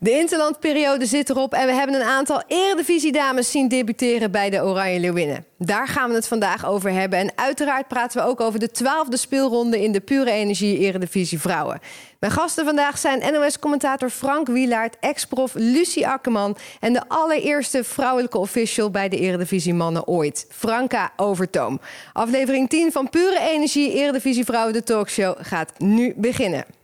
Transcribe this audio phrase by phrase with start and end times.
[0.00, 5.00] De interlandperiode zit erop en we hebben een aantal eredivisie-dames zien debuteren bij de Oranje
[5.00, 5.44] Leeuwinnen.
[5.58, 7.18] Daar gaan we het vandaag over hebben.
[7.18, 11.80] En uiteraard praten we ook over de twaalfde speelronde in de Pure Energie Eredivisie Vrouwen.
[12.18, 18.90] Mijn gasten vandaag zijn NOS-commentator Frank Wielaert, ex-prof Lucie Akkerman en de allereerste vrouwelijke official
[18.90, 21.80] bij de Eredivisie Mannen ooit, Franka Overtoom.
[22.12, 26.77] Aflevering 10 van Pure Energie Eredivisie Vrouwen, de talkshow, gaat nu beginnen.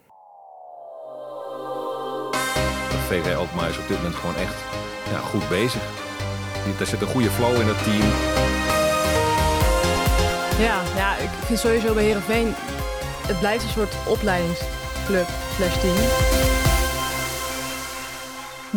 [3.14, 4.54] VV Alkmaar is op dit moment gewoon echt
[5.10, 5.82] ja, goed bezig.
[6.80, 8.10] Er zit een goede flow in het team.
[10.58, 12.54] Ja, ja, ik vind sowieso bij Herenveen
[13.26, 15.96] het blijft een soort opleidingsclub slash team.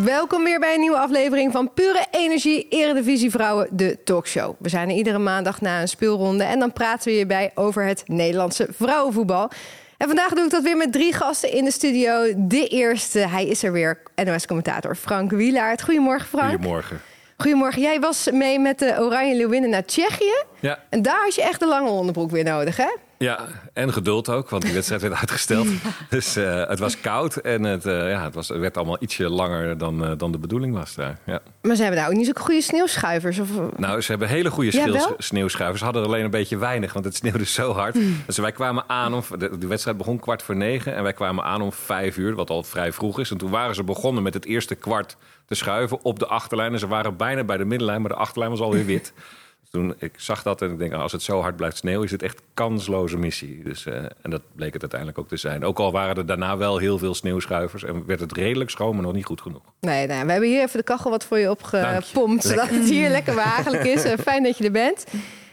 [0.06, 4.56] Welkom weer bij een nieuwe aflevering van Pure Energie Eredivisie Vrouwen, de talkshow.
[4.60, 8.04] We zijn er iedere maandag na een speelronde en dan praten we hierbij over het
[8.06, 9.50] Nederlandse vrouwenvoetbal.
[9.98, 12.34] En vandaag doe ik dat weer met drie gasten in de studio.
[12.36, 15.84] De eerste, hij is er weer, NOS-commentator Frank Wielaert.
[15.84, 16.50] Goedemorgen Frank.
[16.50, 17.02] Goedemorgen.
[17.38, 17.82] Goedemorgen.
[17.82, 20.44] Jij was mee met de Oranje Leeuwinnen naar Tsjechië.
[20.60, 20.80] Ja.
[20.90, 22.96] En daar had je echt de lange onderbroek weer nodig, hè?
[23.18, 25.68] Ja, en geduld ook, want die wedstrijd werd uitgesteld.
[26.10, 29.30] Dus eh, het was koud en het, uh, ja, het, was, het werd allemaal ietsje
[29.30, 31.18] langer dan, uh, dan de bedoeling was daar.
[31.26, 31.40] Ja.
[31.62, 33.40] Maar ze hebben nou ook niet zo'n goede sneeuwschuivers?
[33.40, 33.50] Of...
[33.78, 35.80] Nou, ze hebben hele goede ja, sneeuwschuivers.
[35.80, 37.96] Ze hadden er alleen een beetje weinig, want het sneeuwde zo hard.
[37.96, 38.22] Mm.
[38.26, 40.96] Dus wij kwamen aan, om, de, de, wedstrijd begon kwart voor negen...
[40.96, 43.32] en wij kwamen aan om vijf uur, wat al vrij vroeg is.
[43.32, 46.74] En toen waren ze begonnen met het eerste kwart te schuiven op de achterlijn.
[46.74, 49.14] En ze waren bijna bij de middenlijn, maar de achterlijn was alweer wit.
[49.70, 52.22] toen ik zag dat en ik denk, als het zo hard blijft sneeuwen, is het
[52.22, 53.64] echt kansloze missie.
[53.64, 55.66] Dus, uh, en dat bleek het uiteindelijk ook te zijn.
[55.66, 59.04] Ook al waren er daarna wel heel veel sneeuwschuivers en werd het redelijk schoon, maar
[59.04, 59.62] nog niet goed genoeg.
[59.80, 63.10] Nee, nee we hebben hier even de kachel wat voor je opgepompt, zodat het hier
[63.10, 64.06] lekker behagelijk is.
[64.22, 65.06] Fijn dat je er bent.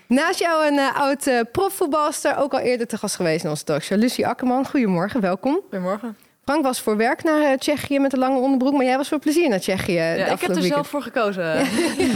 [0.07, 3.65] Naast jou een uh, oud uh, profvoetbalster, ook al eerder te gast geweest in onze
[3.65, 3.99] talkshow.
[3.99, 5.61] Lucie Akkerman, goedemorgen, welkom.
[5.63, 6.17] Goedemorgen.
[6.45, 9.49] Frank was voor werk naar Tsjechië met een lange onderbroek, maar jij was voor plezier
[9.49, 9.93] naar Tsjechië.
[9.93, 10.73] Ja, ik heb er weekend.
[10.73, 11.45] zelf voor gekozen.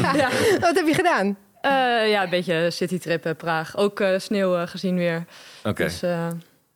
[0.02, 0.14] ja.
[0.14, 0.28] Ja.
[0.60, 1.36] Wat heb je gedaan?
[1.68, 3.76] Uh, ja, een beetje citytrip Praag.
[3.76, 5.24] Ook uh, sneeuw uh, gezien weer.
[5.58, 5.68] Oké.
[5.68, 5.86] Okay.
[5.86, 6.00] Dus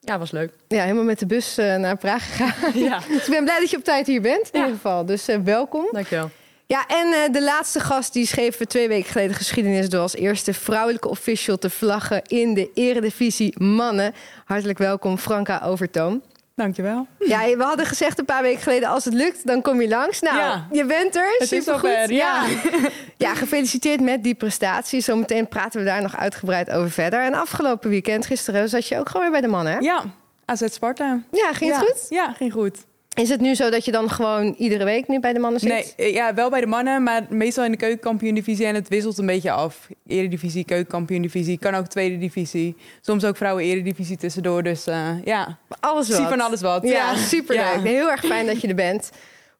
[0.00, 0.52] ja, was leuk.
[0.68, 2.72] Ja, helemaal met de bus naar Praag gegaan.
[2.88, 3.00] Ja.
[3.08, 4.58] dus ik ben blij dat je op tijd hier bent, in ja.
[4.58, 5.06] ieder geval.
[5.06, 5.88] Dus welkom.
[5.92, 6.30] Dankjewel.
[6.66, 9.88] Ja, en de laatste gast die schreef twee weken geleden geschiedenis...
[9.88, 14.14] door als eerste vrouwelijke official te vlaggen in de eredivisie mannen.
[14.44, 16.22] Hartelijk welkom, Franka Overtoom.
[16.62, 17.06] Dankjewel.
[17.18, 18.88] Ja, we hadden gezegd een paar weken geleden...
[18.88, 20.20] als het lukt, dan kom je langs.
[20.20, 20.66] Nou, ja.
[20.72, 21.32] je bent er.
[21.38, 21.90] Het is Supergoed.
[21.90, 22.44] zover, ja.
[23.16, 25.00] ja, gefeliciteerd met die prestatie.
[25.00, 27.20] Zometeen praten we daar nog uitgebreid over verder.
[27.20, 29.78] En afgelopen weekend, gisteren, zat je ook gewoon weer bij de mannen, hè?
[29.78, 30.04] Ja,
[30.44, 31.22] AZ Sparta.
[31.30, 31.86] Ja, ging het ja.
[31.86, 32.06] goed?
[32.08, 32.78] Ja, ging goed.
[33.14, 35.94] Is het nu zo dat je dan gewoon iedere week nu bij de mannen zit?
[35.96, 38.66] Nee, ja, wel bij de mannen, maar meestal in de keukenkampioen-divisie.
[38.66, 39.88] En het wisselt een beetje af.
[40.06, 42.76] Eredivisie, keukenkampioen-divisie, kan ook tweede divisie.
[43.00, 44.62] Soms ook vrouwen-eredivisie tussendoor.
[44.62, 46.16] Dus uh, ja, alles wat.
[46.16, 46.82] zie van alles wat.
[46.82, 47.64] Ja, Ja, superleuk.
[47.64, 47.82] Ja.
[47.82, 49.10] Heel erg fijn dat je er bent.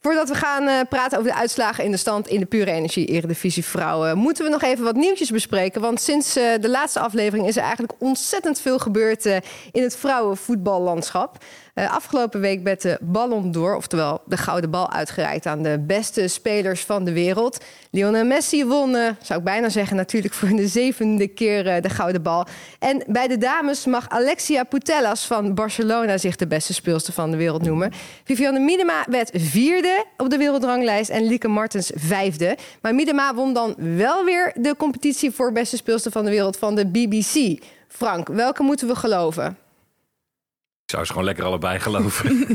[0.03, 3.07] Voordat we gaan uh, praten over de uitslagen in de stand in de Pure Energie
[3.07, 5.81] Eredivisie Vrouwen, moeten we nog even wat nieuwtjes bespreken.
[5.81, 9.37] Want sinds uh, de laatste aflevering is er eigenlijk ontzettend veel gebeurd uh,
[9.73, 11.45] in het vrouwenvoetballandschap.
[11.75, 16.85] Afgelopen week werd de Ballon d'Or, oftewel de gouden bal, uitgereikt aan de beste spelers
[16.85, 17.65] van de wereld.
[17.91, 22.47] Lionel Messi won, zou ik bijna zeggen, natuurlijk voor de zevende keer de gouden bal.
[22.79, 27.37] En bij de dames mag Alexia Putellas van Barcelona zich de beste speelster van de
[27.37, 27.93] wereld noemen.
[28.25, 32.57] Vivianne Miedema werd vierde op de wereldranglijst en Lieke Martens vijfde.
[32.81, 36.75] Maar Miedema won dan wel weer de competitie voor beste speelster van de wereld van
[36.75, 37.63] de BBC.
[37.89, 39.57] Frank, welke moeten we geloven?
[40.93, 42.47] Ik zou ze gewoon lekker allebei geloven.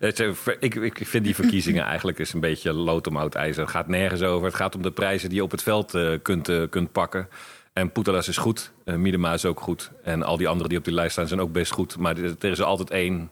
[0.60, 3.62] ik, ik vind die verkiezingen eigenlijk is een beetje lood om oud ijzer.
[3.62, 4.46] Het gaat nergens over.
[4.46, 7.28] Het gaat om de prijzen die je op het veld uh, kunt, uh, kunt pakken.
[7.72, 8.72] En Putelas is goed.
[8.84, 9.90] Uh, Miedema is ook goed.
[10.02, 11.98] En al die anderen die op die lijst staan zijn ook best goed.
[11.98, 13.30] Maar er is altijd één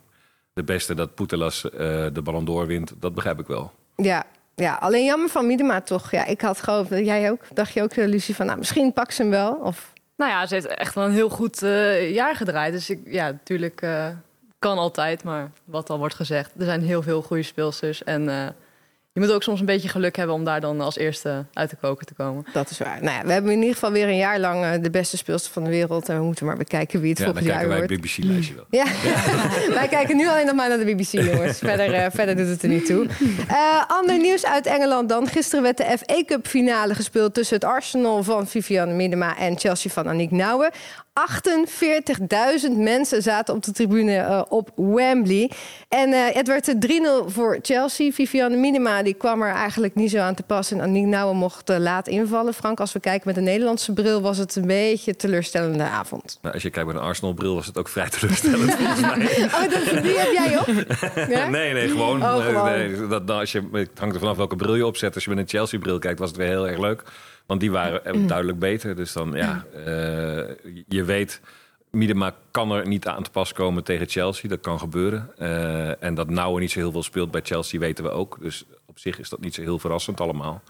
[0.53, 1.71] de beste dat Putelas uh,
[2.13, 2.93] de Ballon d'Or wint.
[3.01, 3.73] Dat begrijp ik wel.
[3.97, 4.25] Ja,
[4.55, 6.11] ja, alleen jammer van Miedema toch.
[6.11, 9.23] Ja, ik had gehoopt, jij ook, dacht je ook, Lucie, van nou, misschien pak ze
[9.23, 9.53] hem wel?
[9.53, 9.93] Of...
[10.19, 12.73] Nou ja, ze heeft echt wel een heel goed uh, jaar gedraaid.
[12.73, 14.09] Dus ik, ja, natuurlijk uh,
[14.59, 16.53] kan altijd, maar wat al wordt gezegd.
[16.59, 18.55] Er zijn heel veel goede speelsters en...
[19.19, 21.77] Je moet ook soms een beetje geluk hebben om daar dan als eerste uit de
[21.81, 22.47] koker te komen.
[22.53, 22.99] Dat is waar.
[23.03, 25.53] Nou ja, we hebben in ieder geval weer een jaar lang uh, de beste speelster
[25.53, 26.09] van de wereld.
[26.09, 27.91] En we moeten maar bekijken wie het ja, volgend jaar wordt.
[27.91, 28.65] Ja, dan kijken wij het BBC-lijstje wel.
[28.71, 28.85] Ja,
[29.65, 29.75] ja.
[29.81, 31.59] wij kijken nu alleen nog maar naar de BBC, jongens.
[31.59, 33.07] verder, uh, verder doet het er niet toe.
[33.51, 35.27] Uh, ander nieuws uit Engeland dan.
[35.27, 39.91] Gisteren werd de FA Cup finale gespeeld tussen het Arsenal van Vivianne Miedema en Chelsea
[39.91, 40.71] van Aniek Nouwen.
[42.71, 45.51] 48.000 mensen zaten op de tribune uh, op Wembley.
[45.89, 48.11] En uh, het werd 3-0 voor Chelsea.
[48.11, 50.71] Viviane Minima die kwam er eigenlijk niet zo aan te pas.
[50.71, 52.55] En Aniek Nouwen mocht uh, laat invallen.
[52.55, 54.21] Frank, als we kijken met de Nederlandse bril...
[54.21, 56.39] was het een beetje een teleurstellende avond.
[56.43, 60.19] Nou, als je kijkt met een Arsenal-bril was het ook vrij teleurstellend oh, dat, die
[60.19, 60.67] heb jij op?
[61.29, 61.49] Ja?
[61.49, 62.23] nee, nee, gewoon.
[62.23, 62.65] Oh, gewoon.
[62.65, 65.15] Nee, dat, als je, het hangt er vanaf welke bril je opzet.
[65.15, 67.03] Als je met een Chelsea-bril kijkt, was het weer heel erg leuk.
[67.49, 68.97] Want die waren duidelijk beter.
[68.97, 69.85] Dus dan, ja, uh,
[70.89, 71.41] je weet...
[71.91, 74.49] Miedema kan er niet aan te pas komen tegen Chelsea.
[74.49, 75.31] Dat kan gebeuren.
[75.39, 78.39] Uh, en dat Nouwen niet zo heel veel speelt bij Chelsea weten we ook.
[78.41, 80.63] Dus op zich is dat niet zo heel verrassend allemaal.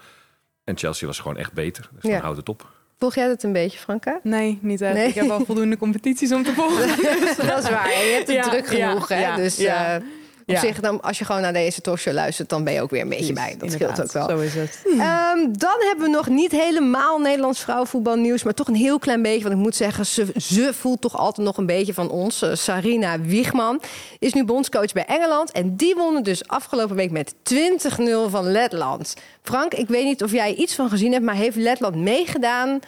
[0.64, 1.88] En Chelsea was gewoon echt beter.
[1.92, 2.10] Dus ja.
[2.10, 2.70] dan houdt het op.
[2.98, 4.20] Volg jij dat een beetje, Franka?
[4.22, 4.94] Nee, niet echt.
[4.94, 5.08] Nee.
[5.08, 6.86] Ik heb al voldoende competities om te volgen.
[7.46, 7.88] dat is waar.
[7.88, 9.08] Je hebt het ja, druk genoeg.
[9.08, 9.42] Ja, hè?
[9.42, 9.98] Dus ja.
[9.98, 10.04] Uh,
[10.48, 10.60] op ja.
[10.60, 13.08] zich, dan, als je gewoon naar deze talkshow luistert, dan ben je ook weer een
[13.08, 13.54] beetje bij.
[13.58, 14.28] Dat scheelt ook wel.
[14.28, 14.82] Zo is het.
[14.84, 19.42] Um, dan hebben we nog niet helemaal Nederlands vrouwenvoetbalnieuws, maar toch een heel klein beetje.
[19.42, 22.42] Want ik moet zeggen, ze, ze voelt toch altijd nog een beetje van ons.
[22.42, 23.80] Uh, Sarina Wiegman
[24.18, 25.52] is nu bondscoach bij Engeland.
[25.52, 29.14] En die wonnen dus afgelopen week met 20-0 van Letland.
[29.42, 32.80] Frank, ik weet niet of jij iets van gezien hebt, maar heeft Letland meegedaan?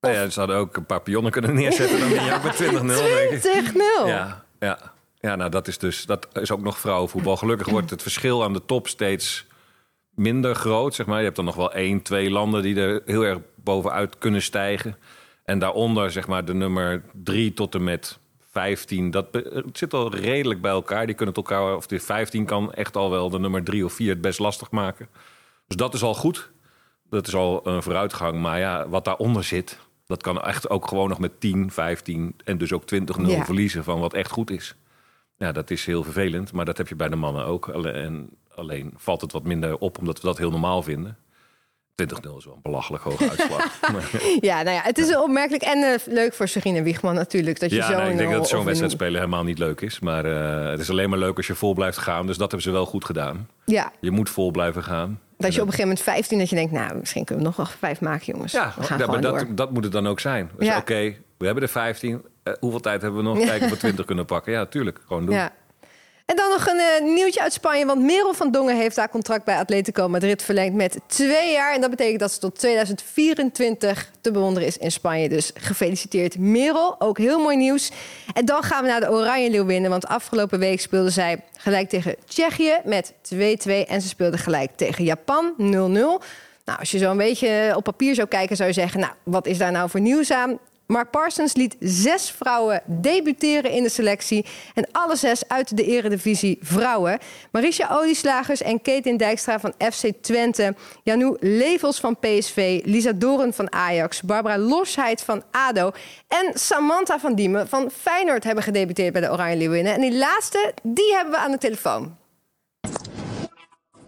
[0.00, 2.00] Nou ja, ze hadden ook een paar pionnen kunnen neerzetten.
[2.00, 4.04] Dan ben je ook met 20-0.
[4.04, 4.06] 20-0?
[4.06, 4.98] Ja, ja.
[5.20, 7.36] Ja, nou dat is dus dat is ook nog vrouwenvoetbal.
[7.36, 9.46] Gelukkig wordt het verschil aan de top steeds
[10.14, 10.94] minder groot.
[10.94, 11.18] Zeg maar.
[11.18, 14.96] Je hebt dan nog wel één, twee landen die er heel erg bovenuit kunnen stijgen.
[15.44, 18.18] En daaronder, zeg maar, de nummer drie tot en met
[18.50, 19.10] 15.
[19.10, 21.06] Dat het zit al redelijk bij elkaar.
[21.06, 23.92] Die kunnen het elkaar, of de 15 kan echt al wel de nummer drie of
[23.92, 25.08] vier het best lastig maken.
[25.66, 26.50] Dus dat is al goed.
[27.08, 28.40] Dat is al een vooruitgang.
[28.40, 32.58] Maar ja, wat daaronder zit, dat kan echt ook gewoon nog met 10, 15 en
[32.58, 32.96] dus ook 20-0
[33.26, 33.44] ja.
[33.44, 34.74] verliezen van wat echt goed is.
[35.40, 37.68] Ja, dat is heel vervelend, maar dat heb je bij de mannen ook.
[37.68, 41.16] En alleen valt het wat minder op, omdat we dat heel normaal vinden.
[42.02, 43.80] 20-0 is wel een belachelijk hoge uitslag.
[44.40, 47.60] ja, nou ja, het is opmerkelijk en uh, leuk voor Serena Wiegman natuurlijk.
[47.60, 50.00] Dat je ja, zo nee, ik denk dat zo'n wedstrijd spelen helemaal niet leuk is.
[50.00, 52.26] Maar uh, het is alleen maar leuk als je vol blijft gaan.
[52.26, 53.48] Dus dat hebben ze wel goed gedaan.
[53.64, 53.92] Ja.
[54.00, 55.20] Je moet vol blijven gaan.
[55.36, 57.58] Dat je op een gegeven moment 15 dat je denkt, nou, misschien kunnen we nog
[57.58, 58.52] wel vijf maken, jongens.
[58.52, 60.50] Ja, we gaan ja maar dat, dat moet het dan ook zijn.
[60.58, 60.76] Dus Ja.
[60.76, 62.22] oké, we hebben er 15.
[62.44, 63.38] Uh, hoeveel tijd hebben we nog?
[63.38, 64.52] Kijken of we 20 kunnen pakken.
[64.52, 65.00] Ja, tuurlijk.
[65.06, 65.34] Gewoon doen.
[65.34, 65.52] Ja.
[66.30, 67.86] En dan nog een uh, nieuwtje uit Spanje.
[67.86, 71.74] Want Merel van Dongen heeft haar contract bij Atletico Madrid verlengd met twee jaar.
[71.74, 75.28] En dat betekent dat ze tot 2024 te bewonderen is in Spanje.
[75.28, 77.00] Dus gefeliciteerd Merel.
[77.00, 77.90] Ook heel mooi nieuws.
[78.32, 79.90] En dan gaan we naar de Oranje Leeuwinnen.
[79.90, 83.36] Want afgelopen week speelden zij gelijk tegen Tsjechië met 2-2.
[83.86, 85.62] En ze speelden gelijk tegen Japan 0-0.
[86.64, 89.00] Nou, als je zo een beetje op papier zou kijken, zou je zeggen...
[89.00, 90.58] nou, wat is daar nou voor nieuws aan?
[90.90, 94.46] Mark Parsons liet zes vrouwen debuteren in de selectie.
[94.74, 97.18] En alle zes uit de eredivisie vrouwen.
[97.52, 100.74] Marisha Olieslagers en Ketin Dijkstra van FC Twente.
[101.02, 102.80] Janou Levels van PSV.
[102.84, 104.22] Lisa Doren van Ajax.
[104.22, 105.90] Barbara Losheid van ADO.
[106.28, 109.94] En Samantha van Diemen van Feyenoord hebben gedebuteerd bij de Oranje Leeuwinnen.
[109.94, 112.16] En die laatste, die hebben we aan de telefoon.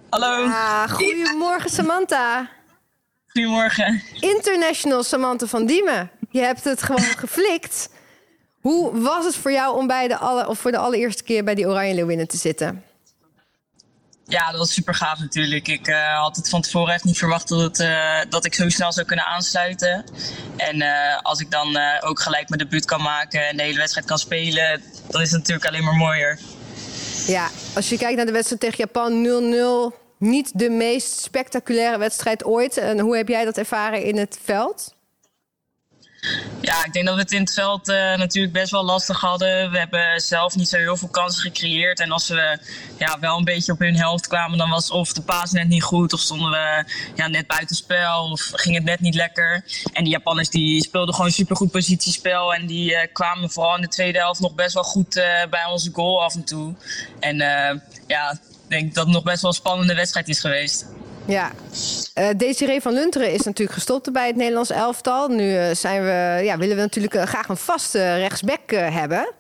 [0.08, 0.44] Hallo.
[0.44, 2.50] Ah, goedemorgen Samantha.
[3.26, 4.02] Goedemorgen.
[4.20, 6.10] International Samantha van Diemen.
[6.32, 7.88] Je hebt het gewoon geflikt.
[8.60, 11.54] Hoe was het voor jou om bij de alle, of voor de allereerste keer bij
[11.54, 12.84] die Oranje Leeuwinnen te zitten?
[14.24, 15.68] Ja, dat was super gaaf natuurlijk.
[15.68, 18.68] Ik uh, had het van tevoren echt niet verwacht dat, het, uh, dat ik zo
[18.68, 20.04] snel zou kunnen aansluiten.
[20.56, 24.06] En uh, als ik dan ook gelijk mijn debuut kan maken en de hele wedstrijd
[24.06, 26.38] kan spelen, dan is het natuurlijk alleen maar mooier.
[27.26, 32.44] Ja, als je kijkt naar de wedstrijd tegen Japan 0-0, niet de meest spectaculaire wedstrijd
[32.44, 32.76] ooit.
[32.76, 34.94] En hoe heb jij dat ervaren in het veld?
[36.60, 39.70] Ja, ik denk dat we het in het veld uh, natuurlijk best wel lastig hadden.
[39.70, 42.00] We hebben zelf niet zo heel veel kansen gecreëerd.
[42.00, 42.58] En als we
[42.98, 45.82] ja, wel een beetje op hun helft kwamen, dan was of de paas net niet
[45.82, 46.84] goed, of stonden we
[47.14, 49.64] ja, net buitenspel, of ging het net niet lekker.
[49.92, 52.54] En die Japanners die speelden gewoon supergoed positiespel.
[52.54, 55.64] En die uh, kwamen vooral in de tweede helft nog best wel goed uh, bij
[55.64, 56.74] onze goal af en toe.
[57.20, 57.36] En
[58.06, 60.86] ja, ik denk dat het nog best wel een spannende wedstrijd is geweest.
[61.26, 61.52] Ja,
[62.18, 65.28] uh, Desiree van Lunteren is natuurlijk gestopt bij het Nederlands elftal.
[65.28, 69.32] Nu uh, zijn we, ja, willen we natuurlijk uh, graag een vaste rechtsback hebben.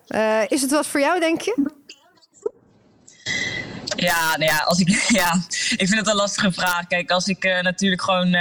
[0.48, 1.70] is het wat voor jou, denk je?
[3.96, 4.88] Ja, nou ja, als ik,
[5.20, 5.34] ja,
[5.76, 6.86] ik vind het een lastige vraag.
[6.86, 8.36] Kijk, als ik natuurlijk gewoon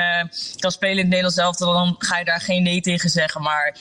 [0.59, 3.41] kan spelen in het Nederlands elftal, dan ga je daar geen nee tegen zeggen.
[3.41, 3.77] Maar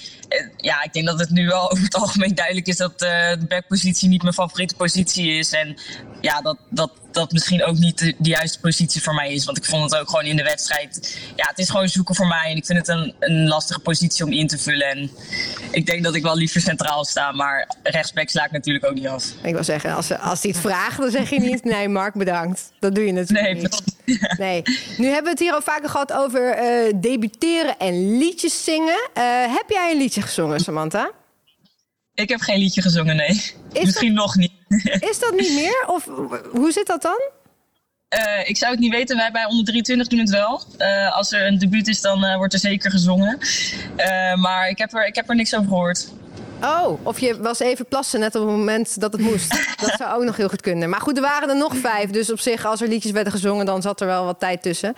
[0.56, 4.08] ja, ik denk dat het nu wel over het algemeen duidelijk is dat de backpositie
[4.08, 5.52] niet mijn favoriete positie is.
[5.52, 5.76] En
[6.20, 9.44] ja, dat, dat, dat misschien ook niet de, de, juiste positie voor mij is.
[9.44, 11.18] Want ik vond het ook gewoon in de wedstrijd.
[11.36, 12.50] Ja, het is gewoon zoeken voor mij.
[12.50, 14.86] En ik vind het een, een lastige positie om in te vullen.
[14.86, 15.10] En
[15.70, 17.32] ik denk dat ik wel liever centraal sta.
[17.32, 19.24] Maar rechtsback sla ik natuurlijk ook niet af.
[19.42, 21.64] Ik wil zeggen, als, als hij het vraagt, dan zeg je niet.
[21.64, 22.72] Nee, Mark, bedankt.
[22.78, 23.88] Dat doe je natuurlijk Nee, precies.
[24.38, 24.62] Nee.
[24.98, 29.10] Nu hebben we het hier al vaker gehad over eh, debuteren en liedjes zingen.
[29.14, 31.10] Eh, heb jij een liedje gezongen, Samantha?
[32.14, 33.54] Ik heb geen liedje gezongen, nee.
[33.72, 34.52] Misschien nog niet.
[35.10, 35.84] Is dat niet meer?
[35.86, 36.04] Of
[36.52, 37.20] hoe zit dat dan?
[38.08, 39.16] Eh, ik zou het niet weten.
[39.16, 40.62] Wij bij onder 23 doen het wel.
[40.78, 43.38] Eh, als er een debuut is, dan eh, wordt er zeker gezongen.
[44.40, 46.12] Maar ik heb, er, ik heb er niks over gehoord.
[46.62, 49.48] Oh, of je was even plassen net op het moment dat het moest.
[49.80, 50.88] Dat zou ook nog heel goed kunnen.
[50.88, 52.10] Maar goed, er waren er nog vijf.
[52.10, 54.94] Dus op zich, als er liedjes werden gezongen, dan zat er wel wat tijd tussen.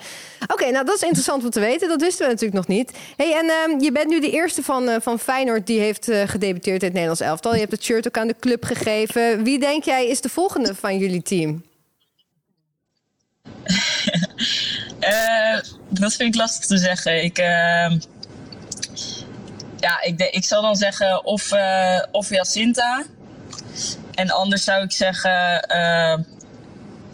[0.47, 1.87] Oké, nou dat is interessant om te weten.
[1.87, 2.91] Dat wisten we natuurlijk nog niet.
[3.17, 6.27] hey, en ehm, je bent nu de eerste van, eh, van Feyenoord die heeft eh,
[6.27, 7.53] gedebuteerd in het Nederlands elftal.
[7.53, 9.43] Je hebt het shirt ook aan de club gegeven.
[9.43, 11.63] Wie denk jij is de volgende van jullie team?
[15.03, 17.23] Eh, dat vind ik lastig te zeggen.
[17.23, 17.91] Ik, eh,
[19.83, 23.03] ja, ik, de- ik zal dan zeggen of, eh of Jacinta.
[24.13, 25.61] En anders zou ik zeggen...
[25.61, 26.17] eh,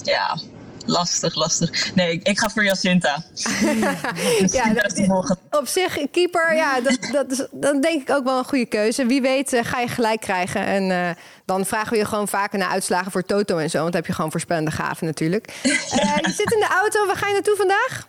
[0.04, 0.38] ja,
[0.86, 1.96] lastig, lastig.
[1.96, 3.24] Nee, ik, ik ga voor Jacinta.
[4.52, 5.38] Ja, Dat.
[5.50, 9.06] Op zich, keeper, ja, dat, dat is, dan denk ik ook wel een goede keuze.
[9.06, 10.66] Wie weet eh, ga je gelijk krijgen.
[10.66, 13.78] En dan vragen we je gewoon vaker naar uitslagen voor Toto en zo.
[13.80, 15.54] Want dan heb je gewoon voorspellende gaven natuurlijk.
[15.64, 17.06] Je zit in de auto.
[17.06, 18.08] Waar ga je naartoe vandaag?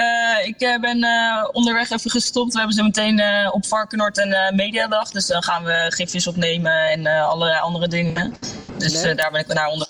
[0.00, 2.52] Eh, ik eh, ben eh, onderweg even gestopt.
[2.52, 5.10] We hebben zo meteen op Varkenoord een mediadag.
[5.10, 8.34] Dus dan gaan we gifjes opnemen en allerlei andere dingen.
[8.78, 9.88] Dus daar ben ik naar onder.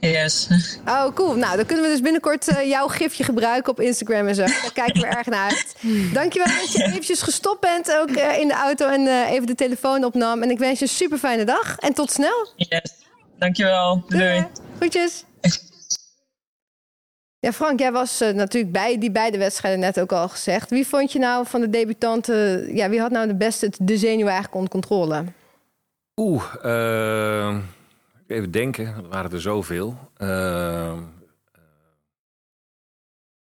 [0.00, 0.48] Yes.
[0.86, 1.34] Oh, cool.
[1.34, 4.44] Nou, dan kunnen we dus binnenkort jouw gifje gebruiken op Instagram en zo.
[4.44, 5.76] Daar kijken we erg naar uit.
[6.12, 10.42] Dankjewel dat je eventjes gestopt bent ook in de auto en even de telefoon opnam.
[10.42, 12.48] En ik wens je een super fijne dag en tot snel.
[12.56, 12.92] yes.
[13.38, 14.04] Dankjewel.
[14.08, 14.22] Doei.
[14.22, 14.46] doei.
[14.78, 15.24] Groetjes.
[17.38, 20.70] Ja, Frank, jij was eh, natuurlijk bij die beide wedstrijden net ook al gezegd.
[20.70, 24.26] Wie vond je nou van de debutanten, ja, wie had nou de beste de zenuw
[24.26, 25.24] eigenlijk onder controle?
[26.16, 27.56] Oeh, eh,
[28.26, 29.98] even denken, er waren er zoveel.
[30.16, 30.98] Eh,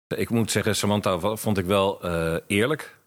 [0.08, 2.00] ik moet zeggen, Samantha vond ik wel
[2.46, 2.98] eerlijk.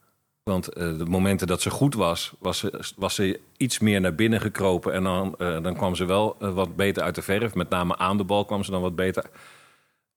[0.43, 4.41] Want de momenten dat ze goed was, was ze, was ze iets meer naar binnen
[4.41, 4.93] gekropen.
[4.93, 7.55] En dan, dan kwam ze wel wat beter uit de verf.
[7.55, 9.25] Met name aan de bal kwam ze dan wat beter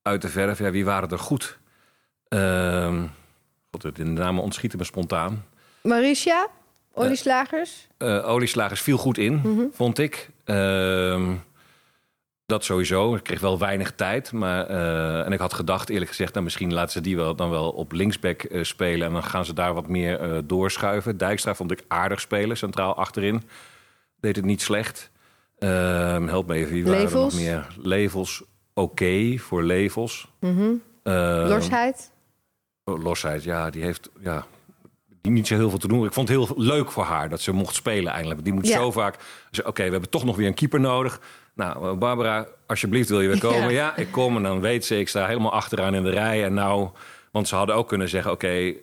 [0.06, 0.58] uit de verf.
[0.58, 1.58] Ja, wie waren er goed?
[2.28, 3.04] Ehm
[3.70, 5.44] God, de namen ontschieten me spontaan.
[5.82, 6.48] Mauricia,
[6.92, 7.86] olieslagers?
[7.96, 10.30] Eh olieslagers viel goed in, vond ik.
[10.44, 11.34] Ehm,
[12.46, 13.14] dat sowieso.
[13.14, 14.32] Ik kreeg wel weinig tijd.
[14.32, 17.50] Maar, eh, en ik had gedacht, eerlijk gezegd, nou, misschien laten ze die wel, dan
[17.50, 19.06] wel op linksback eh, spelen.
[19.06, 21.16] En dan gaan ze daar wat meer eh, doorschuiven.
[21.16, 23.42] Dijkstra vond ik aardig spelen, centraal achterin.
[24.20, 25.10] Deed het niet slecht.
[25.58, 27.66] Ehm help me even, wie waren er nog meer?
[27.76, 28.42] Levels,
[28.80, 30.28] oké voor Levels.
[30.40, 30.72] Mhm.
[31.02, 32.10] Ehm, Lorsheid?
[32.84, 34.46] losheid, ja, die heeft ja,
[35.20, 36.04] die niet zo heel veel te doen.
[36.04, 38.44] Ik vond het heel leuk voor haar dat ze mocht spelen eindelijk.
[38.44, 38.76] Die moet Ja.
[38.76, 39.16] zo vaak.
[39.64, 41.20] Oké, we hebben toch nog weer een keeper nodig.
[41.54, 43.62] Nou, eh, Barbara, alsjeblieft wil je weer komen?
[43.62, 43.68] Ja.
[43.70, 43.96] Ja.
[43.96, 46.44] ik kom en dan weet ze, ik sta helemaal achteraan in de rij.
[46.44, 46.88] En nou,
[47.30, 48.74] want ze hadden ook kunnen zeggen: oké, eh,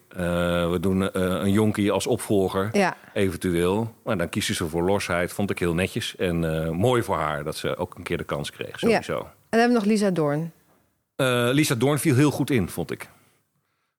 [0.72, 2.98] we doen eh, een jonkie als opvolger, Ja.
[3.14, 3.94] eventueel.
[4.04, 5.34] Maar dan kiezen ze voor losheid.
[5.34, 6.40] Vond ik heel netjes en
[6.76, 8.80] mooi voor haar dat ze ook een keer de kans kreeg.
[8.80, 9.18] Sowieso.
[9.20, 10.52] En dan hebben we nog Lisa Doorn.
[11.16, 13.10] Eh, Lisa Doorn viel heel goed in, vond ik.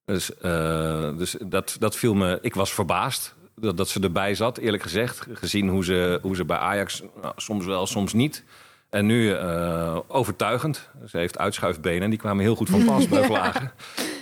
[0.05, 2.39] Dus, eh, dus dat, dat viel me.
[2.43, 5.27] Ik was verbaasd dat, dat ze erbij zat, eerlijk gezegd.
[5.33, 8.45] Gezien hoe ze, hoe ze bij Ajax nou, soms wel, soms niet.
[8.95, 10.89] En nu eh, overtuigend.
[11.07, 13.71] Ze heeft uitschuifbenen en die kwamen heel goed van pas bij Vlagen.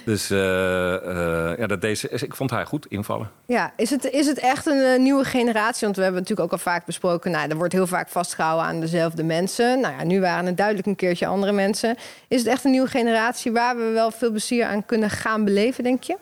[0.05, 3.31] Dus eh, eh, ja, dat deze, ik vond haar goed invallen.
[3.47, 5.85] Ja, is het, is het echt een nieuwe generatie?
[5.85, 7.31] Want we hebben natuurlijk ook al vaak besproken...
[7.31, 9.81] Nou, er wordt heel vaak vastgehouden aan dezelfde mensen.
[9.81, 11.97] Nou ja, nu waren het duidelijk een keertje andere mensen.
[12.29, 15.85] Is het echt een nieuwe generatie waar we wel veel plezier aan kunnen gaan beleven,
[15.85, 16.17] denk je?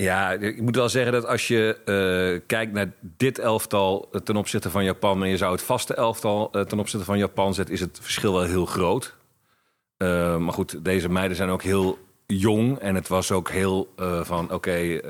[0.00, 4.36] Ja, ik moet wel zeggen dat als je eh, kijkt naar dit elftal eh, ten
[4.36, 5.22] opzichte van Japan...
[5.22, 7.74] en je zou het vaste elftal eh, ten opzichte van Japan zetten...
[7.74, 9.18] is het verschil wel heel groot.
[10.38, 12.78] Maar goed, deze meiden zijn ook heel jong.
[12.78, 15.00] En het was ook heel van, oké,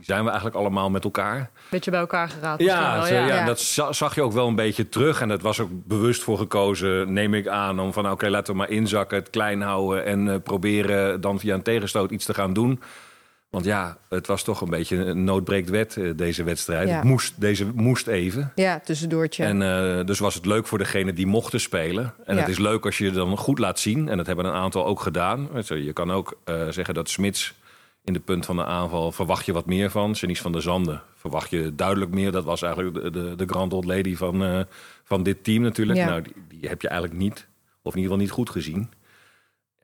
[0.00, 1.50] zijn we eigenlijk allemaal met elkaar?
[1.70, 2.62] Beetje bij elkaar geraakt.
[2.62, 3.26] Ja, wel, ja.
[3.26, 3.44] Ja.
[3.44, 5.20] dat za- zag je ook wel een beetje terug.
[5.20, 7.80] En dat was ook bewust voor gekozen, neem ik aan.
[7.80, 10.04] Om van, oké, laten we maar inzakken, het klein houden...
[10.04, 12.80] en proberen dan via een tegenstoot iets te gaan doen...
[13.50, 16.88] Want ja, het was toch een beetje een noodbreekt wet, eh, deze wedstrijd.
[16.88, 16.94] Ja.
[16.94, 18.52] Het moest, deze moest even.
[18.54, 19.44] Ja, tussendoortje.
[19.44, 22.14] En eh, dus was het leuk voor degene die mochten spelen.
[22.24, 22.40] En Ja.
[22.40, 24.08] het is leuk als je je dan goed laat zien.
[24.08, 25.48] En dat hebben een aantal ook gedaan.
[25.64, 27.54] Zo, Je kan ook eh, zeggen dat Smits
[28.04, 30.10] in de punt van de aanval verwacht je wat meer van.
[30.12, 32.32] Janice van der Zanden verwacht je duidelijk meer.
[32.32, 34.60] Dat was eigenlijk de, de, de grand old lady van, eh,
[35.04, 35.98] van dit team natuurlijk.
[35.98, 36.06] Ja.
[36.06, 37.46] Nou, die, die heb je eigenlijk niet,
[37.82, 38.90] of in ieder geval niet goed gezien.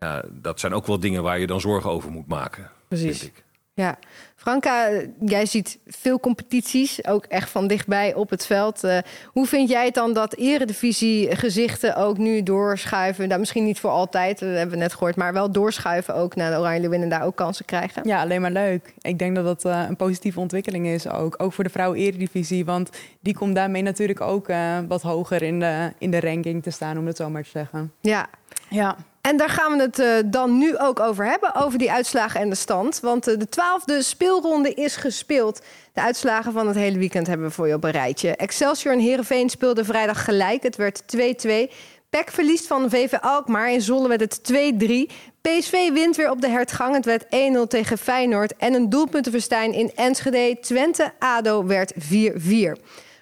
[0.00, 2.71] Ja, dat zijn ook wel dingen waar je dan zorgen over moet maken.
[2.88, 3.18] Precies.
[3.18, 3.43] Vind ik.
[3.76, 3.99] Ja,
[4.37, 4.90] Franka,
[5.21, 8.85] jij ziet veel competities, ook echt van dichtbij op het veld.
[8.85, 13.28] Uh, hoe vind jij het dan dat eredivisie gezichten ook nu doorschuiven?
[13.28, 16.50] Nou, misschien niet voor altijd, dat hebben we net gehoord, maar wel doorschuiven ook naar
[16.50, 18.09] de Oranje Leeuwinnen en daar ook kansen krijgen?
[18.09, 18.95] Ja, alleen maar leuk.
[19.00, 21.35] Ik denk dat dat uh, een positieve ontwikkeling is ook.
[21.43, 22.90] Ook voor de vrouwen eredivisie, want
[23.21, 26.99] die komt daarmee natuurlijk ook uh, wat hoger in de, in de ranking te staan,
[26.99, 27.93] om het zo maar te zeggen.
[28.00, 28.26] Ja.
[28.69, 28.97] Ja.
[29.26, 32.49] En daar gaan we het uh, dan nu ook over hebben, over die uitslagen en
[32.49, 33.00] de stand.
[33.00, 35.61] Want uh, de twaalfde speelronde is gespeeld.
[35.93, 38.37] De uitslagen van het hele weekend hebben we voor je op een rijtje.
[38.37, 40.62] Excelsior en Heerenveen speelden vrijdag gelijk.
[40.62, 41.19] Het werd 2-2.
[42.11, 43.73] PEC verliest van VV Alkmaar.
[43.73, 45.12] In Zolle werd het 2-3.
[45.40, 46.95] PSV wint weer op de hertgang.
[46.95, 47.28] Het werd 1-0
[47.69, 48.57] tegen Feyenoord.
[48.57, 50.59] En een doelpuntenverstijn in Enschede.
[50.61, 51.97] Twente-ADO werd 4-4.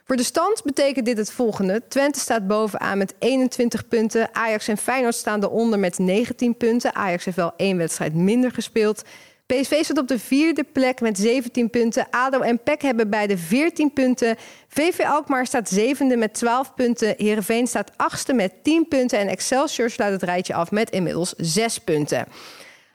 [0.04, 1.82] Voor de stand betekent dit het volgende.
[1.88, 4.34] Twente staat bovenaan met 21 punten.
[4.34, 6.94] Ajax en Feyenoord staan eronder met 19 punten.
[6.94, 9.02] Ajax heeft wel één wedstrijd minder gespeeld.
[9.46, 12.06] PSV staat op de vierde plek met 17 punten.
[12.10, 14.36] ADO en PEC hebben beide 14 punten.
[14.68, 17.14] VV Alkmaar staat zevende met 12 punten.
[17.16, 19.18] Heerenveen staat achtste met 10 punten.
[19.18, 22.26] En Excelsior sluit het rijtje af met inmiddels 6 punten.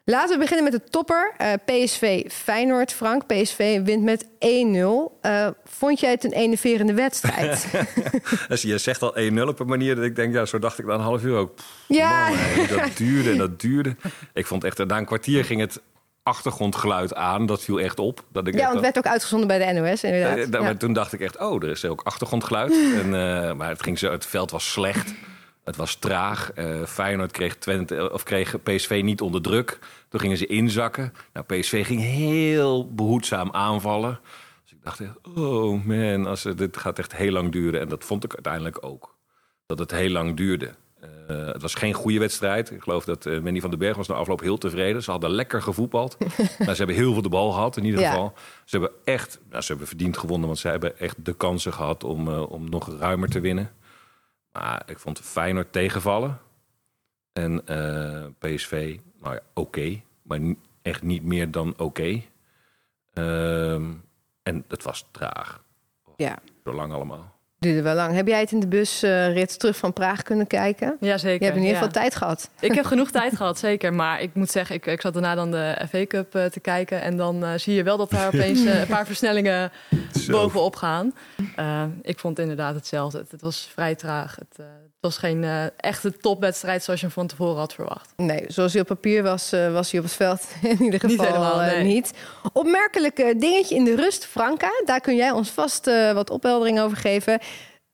[0.10, 1.34] Laten we beginnen met de topper.
[1.42, 3.26] Uh, PSV Feyenoord, Frank.
[3.26, 4.28] PSV wint met 1-0.
[5.22, 7.68] Uh, vond jij het een enerverende wedstrijd?
[8.48, 10.34] dus je zegt al 1-0 op een manier dat ik denk...
[10.34, 11.56] ja, zo dacht ik na een half uur ook.
[11.56, 12.30] Pff, ja.
[12.30, 12.38] Man,
[12.78, 13.96] dat duurde en dat duurde.
[14.34, 15.82] Ik vond echt, na een kwartier ging het
[16.24, 17.46] achtergrondgeluid aan.
[17.46, 18.24] Dat viel echt op.
[18.32, 20.64] Dat ik ja, want het werd ook uitgezonden bij de NOS, inderdaad.
[20.64, 20.76] Ja.
[20.76, 22.72] Toen dacht ik echt, oh, er is ook achtergrondgeluid.
[23.02, 25.14] en, uh, maar het, ging zo, het veld was slecht.
[25.68, 26.52] Het was traag.
[26.56, 29.80] Uh, Feyenoord kreeg, Twente, of kreeg PSV niet onder druk.
[30.10, 31.14] Toen gingen ze inzakken.
[31.34, 34.20] Nou, PSV ging heel behoedzaam aanvallen.
[34.64, 35.02] Dus ik dacht,
[35.36, 37.80] oh man, als, dit gaat echt heel lang duren.
[37.80, 39.16] En dat vond ik uiteindelijk ook.
[39.66, 40.74] Dat het heel lang duurde.
[41.02, 42.72] Uh, het was geen goede wedstrijd.
[42.72, 45.04] Ik geloof dat uh, Manny van den Berg was na afloop heel tevreden.
[45.04, 46.18] Ze hadden lekker gevoetbald.
[46.66, 48.10] maar ze hebben heel veel de bal gehad in ieder ja.
[48.10, 48.34] geval.
[48.66, 50.48] Ze hebben echt, nou, ze hebben verdiend gewonnen.
[50.48, 53.72] Want ze hebben echt de kansen gehad om, uh, om nog ruimer te winnen.
[54.58, 56.40] Maar ik vond Feyenoord tegenvallen.
[57.34, 59.60] En uh, PSV, nou ja, oké.
[59.80, 60.40] Okay, maar
[60.82, 61.84] echt niet meer dan oké.
[61.84, 62.30] Okay.
[63.14, 64.04] Um,
[64.44, 65.64] en het was traag.
[66.16, 66.40] Ja.
[66.64, 67.37] Zo lang allemaal.
[67.60, 68.14] Duurde wel lang.
[68.14, 70.98] Heb jij het in de busrit uh, terug van Praag kunnen kijken?
[71.00, 71.40] Ja, zeker.
[71.40, 72.00] Je hebt in ieder geval ja.
[72.00, 72.50] tijd gehad.
[72.60, 73.94] Ik heb genoeg tijd gehad, zeker.
[73.94, 77.02] Maar ik moet zeggen, ik, ik zat daarna dan de FA Cup uh, te kijken.
[77.02, 79.72] En dan uh, zie je wel dat daar opeens uh, een paar versnellingen
[80.28, 81.14] bovenop gaan.
[82.02, 83.18] ik vond inderdaad hetzelfde.
[83.18, 84.36] Het, het was vrij traag.
[84.36, 88.14] Het, het was geen echte topwedstrijd zoals je hem van tevoren had verwacht.
[88.16, 91.26] Nee, zoals hij op papier was, was hij op het veld in ieder geval niet.
[91.26, 91.84] Helemaal, nee.
[91.84, 92.12] niet.
[92.54, 94.70] Opmerkelijk dingetje in de rust, Franka.
[94.86, 97.40] Daar kun jij ons vast wat opheldering over geven.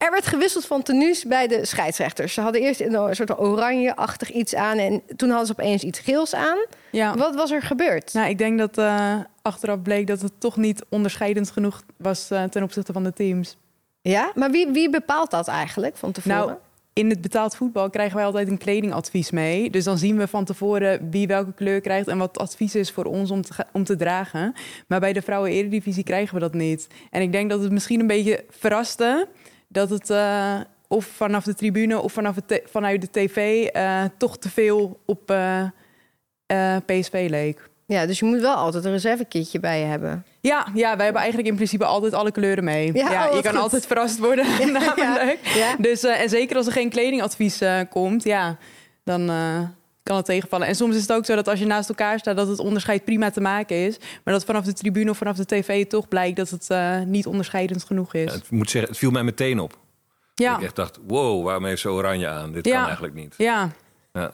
[0.04, 2.34] Er werd gewisseld van tenues bij de scheidsrechters.
[2.34, 6.34] Ze hadden eerst een soort oranje-achtig iets aan en toen hadden ze opeens iets geels
[6.34, 6.58] aan.
[6.90, 7.16] Ja.
[7.16, 8.12] Wat was er gebeurd?
[8.12, 12.42] Nou, ik denk dat uh, achteraf bleek dat het toch niet onderscheidend genoeg was uh,
[12.42, 13.56] ten opzichte van de teams.
[14.00, 16.46] Ja, maar wie, wie bepaalt dat eigenlijk van tevoren?
[16.46, 16.58] Nou,
[16.94, 19.70] in het betaald voetbal krijgen wij altijd een kledingadvies mee.
[19.70, 22.90] Dus dan zien we van tevoren wie welke kleur krijgt en wat het advies is
[22.90, 24.54] voor ons om te, om te dragen.
[24.88, 26.86] Maar bij de vrouwen-eredivisie krijgen we dat niet.
[27.10, 29.28] En ik denk dat het misschien een beetje verraste
[29.68, 34.50] dat het uh, of vanaf de tribune of vanaf vanuit de tv uh, toch te
[34.50, 37.72] veel op uh, PSV leek.
[37.86, 40.24] Ja, dus je moet wel altijd een reservekitje bij je hebben.
[40.40, 42.92] Ja, ja, wij hebben eigenlijk in principe altijd alle kleuren mee.
[42.94, 43.60] Ja, ja oh, je kan goed.
[43.60, 44.96] altijd verrast worden, namelijk.
[44.96, 45.76] Ja, ja.
[45.78, 48.58] Dus, en zeker als er geen kledingadvies komt, ja,
[49.04, 49.30] dan
[50.04, 50.66] kan het tegenvallen.
[50.66, 52.36] En soms is het ook zo dat als je naast elkaar staat...
[52.36, 53.98] dat het onderscheid prima te maken is.
[54.24, 56.36] Maar dat vanaf de tribune of vanaf de tv toch blijkt...
[56.36, 58.32] dat het uh, niet onderscheidend genoeg is.
[58.32, 59.78] Ja, het, moet zeggen, het viel mij meteen op.
[60.34, 60.56] Ja.
[60.56, 62.52] Ik echt dacht, wow, waarom heeft ze oranje aan?
[62.52, 62.74] Dit ja.
[62.74, 63.34] kan eigenlijk niet.
[63.36, 63.70] Ja.
[64.12, 64.30] ja.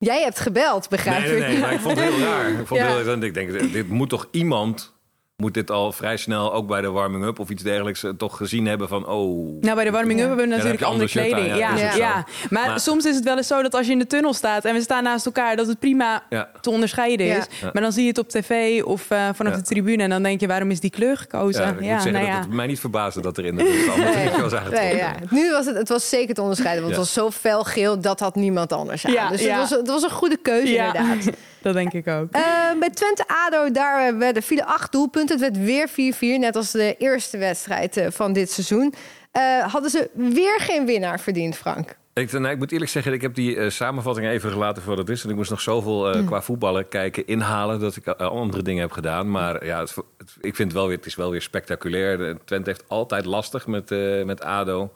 [0.00, 2.50] Jij hebt gebeld, begrijp nee, nee, nee, maar ik vond het heel raar.
[2.50, 2.86] Ik, vond ja.
[2.86, 4.92] heel, ik denk, dit moet toch iemand
[5.40, 8.66] moet dit al vrij snel ook bij de warming-up of iets dergelijks uh, toch gezien
[8.66, 9.60] hebben van oh.
[9.60, 10.28] Nou, bij de warming-up ja.
[10.28, 11.50] hebben we natuurlijk ja, andere kleding.
[11.50, 11.94] Aan, ja, ja.
[11.94, 12.26] ja.
[12.50, 14.64] Maar, maar, soms is het wel eens zo dat als je in de tunnel staat
[14.64, 16.22] en we staan naast elkaar, dat het prima
[16.60, 17.46] te onderscheiden is.
[17.72, 20.40] Maar dan zie je het op tv of uh, vanaf de tribune en dan denk
[20.40, 21.62] je, waarom is die kleur gekozen?
[21.62, 23.62] Ja, ik moet zeggen nou dat het mij niet verbaasde dat er in de
[24.32, 24.42] nee.
[24.42, 24.82] was eigenlijk.
[24.82, 25.14] Nee, ja.
[25.30, 28.20] Nu was het, het was zeker te onderscheiden, want het was zo fel geel dat
[28.20, 29.30] had niemand anders aan.
[29.30, 31.30] dus het was, het was een goede keuze inderdaad.
[31.62, 32.36] Dat denk ik ook.
[32.36, 32.42] Uh,
[32.78, 35.40] bij Twente ADO, daar werden vielen acht doelpunten.
[35.40, 38.94] Het werd weer 4-4, net als de eerste wedstrijd uh, van dit seizoen.
[39.32, 41.98] Uh, hadden ze weer geen winnaar verdiend, Frank?
[42.14, 45.08] Ik, nou, ik moet eerlijk zeggen, ik heb die uh, samenvatting even gelaten voor dat
[45.08, 45.24] is.
[45.24, 46.26] En ik moest nog zoveel mm.
[46.26, 47.80] qua voetballen kijken, inhalen...
[47.80, 49.30] dat ik andere dingen heb gedaan.
[49.30, 52.36] Maar ja, het, het, ik vind het wel weer, het is wel weer spectaculair.
[52.44, 53.90] Twente heeft altijd lastig met,
[54.24, 54.92] met ADO.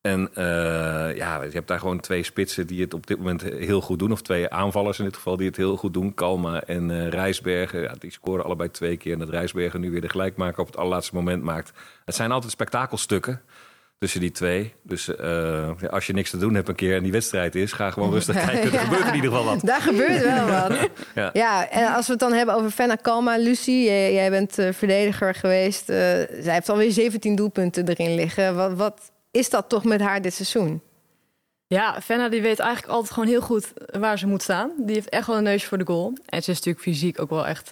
[0.00, 3.80] En uh, ja, je hebt daar gewoon twee spitsen die het op dit moment heel
[3.80, 4.12] goed doen.
[4.12, 6.14] Of twee aanvallers in dit geval die het heel goed doen.
[6.14, 7.80] Kalma en uh, Rijsbergen.
[7.80, 9.12] Ja, die scoren allebei twee keer.
[9.12, 11.72] En dat Rijsbergen nu weer de gelijkmaker op het allerlaatste moment maakt.
[12.04, 13.40] Het zijn altijd spektakelstukken
[13.98, 14.74] tussen die twee.
[14.82, 17.90] Dus uh, als je niks te doen hebt een keer en die wedstrijd is, ga
[17.90, 18.72] gewoon rustig kijken.
[18.72, 19.60] Er gebeurt in ieder geval wat.
[19.60, 20.72] Daar gebeurt wel wat.
[21.14, 21.30] ja.
[21.32, 21.70] ja.
[21.70, 25.84] en als we het dan hebben over Fenna Kalma, Lucie, jij, jij bent verdediger geweest.
[25.86, 28.54] Zij heeft alweer 17 doelpunten erin liggen.
[28.54, 30.82] Wat, wat is dat toch met haar dit seizoen?
[31.66, 34.72] Ja, Fenna die weet eigenlijk altijd gewoon heel goed waar ze moet staan.
[34.78, 36.12] Die heeft echt wel een neusje voor de goal.
[36.26, 37.70] En ze is natuurlijk fysiek ook wel echt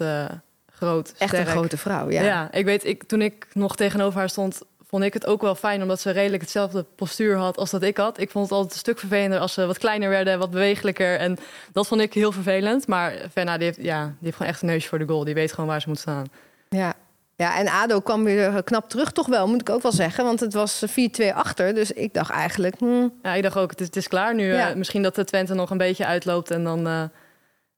[0.76, 1.12] groot.
[1.18, 1.46] Echt sterk.
[1.46, 2.22] een grote vrouw, ja.
[2.22, 5.54] Ja, ik weet, ik, toen ik nog tegenover haar stond, vond ik het ook wel
[5.54, 8.20] fijn omdat ze redelijk hetzelfde postuur had als dat ik had.
[8.20, 11.18] Ik vond het altijd een stuk vervelender als ze wat kleiner werden, wat bewegelijker.
[11.18, 11.38] En
[11.72, 12.86] dat vond ik heel vervelend.
[12.86, 15.24] Maar Fenna die heeft, ja, die heeft gewoon echt een neusje voor de goal.
[15.24, 16.26] Die weet gewoon waar ze moet staan.
[16.68, 16.94] Ja.
[17.36, 20.24] Ja, en ADO kwam weer knap terug, toch wel, moet ik ook wel zeggen.
[20.24, 20.94] Want het was 4-2
[21.34, 22.78] achter, dus ik dacht eigenlijk...
[22.78, 23.12] Hmm.
[23.22, 24.52] Ja, ik dacht ook, het is, het is klaar nu.
[24.52, 24.70] Ja.
[24.70, 26.86] Uh, misschien dat de Twente nog een beetje uitloopt en dan...
[26.86, 27.02] Uh,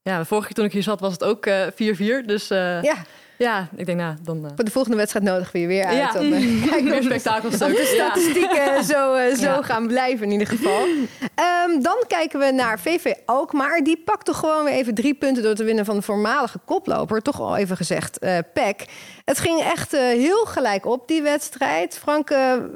[0.08, 2.48] ja, vorige keer toen ik hier zat was het ook 4-4, uh, dus...
[2.48, 2.96] ja.
[3.38, 4.36] Ja, ik denk nou, dan...
[4.36, 4.50] Uh...
[4.54, 5.96] Voor de volgende wedstrijd nodigen we je weer uit.
[5.96, 6.12] Ja.
[6.12, 7.76] Dan, uh, kijk, weer spektakelstuk.
[7.76, 8.82] de statistieken ja.
[8.92, 9.62] zo, uh, zo ja.
[9.62, 10.82] gaan blijven in ieder geval.
[10.82, 13.80] Um, dan kijken we naar VV Alkmaar.
[13.80, 17.22] Die pakt toch gewoon weer even drie punten door te winnen van de voormalige koploper.
[17.22, 18.84] Toch al even gezegd, uh, PEC.
[19.24, 21.98] Het ging echt heel gelijk op, die wedstrijd.
[21.98, 22.28] Frank,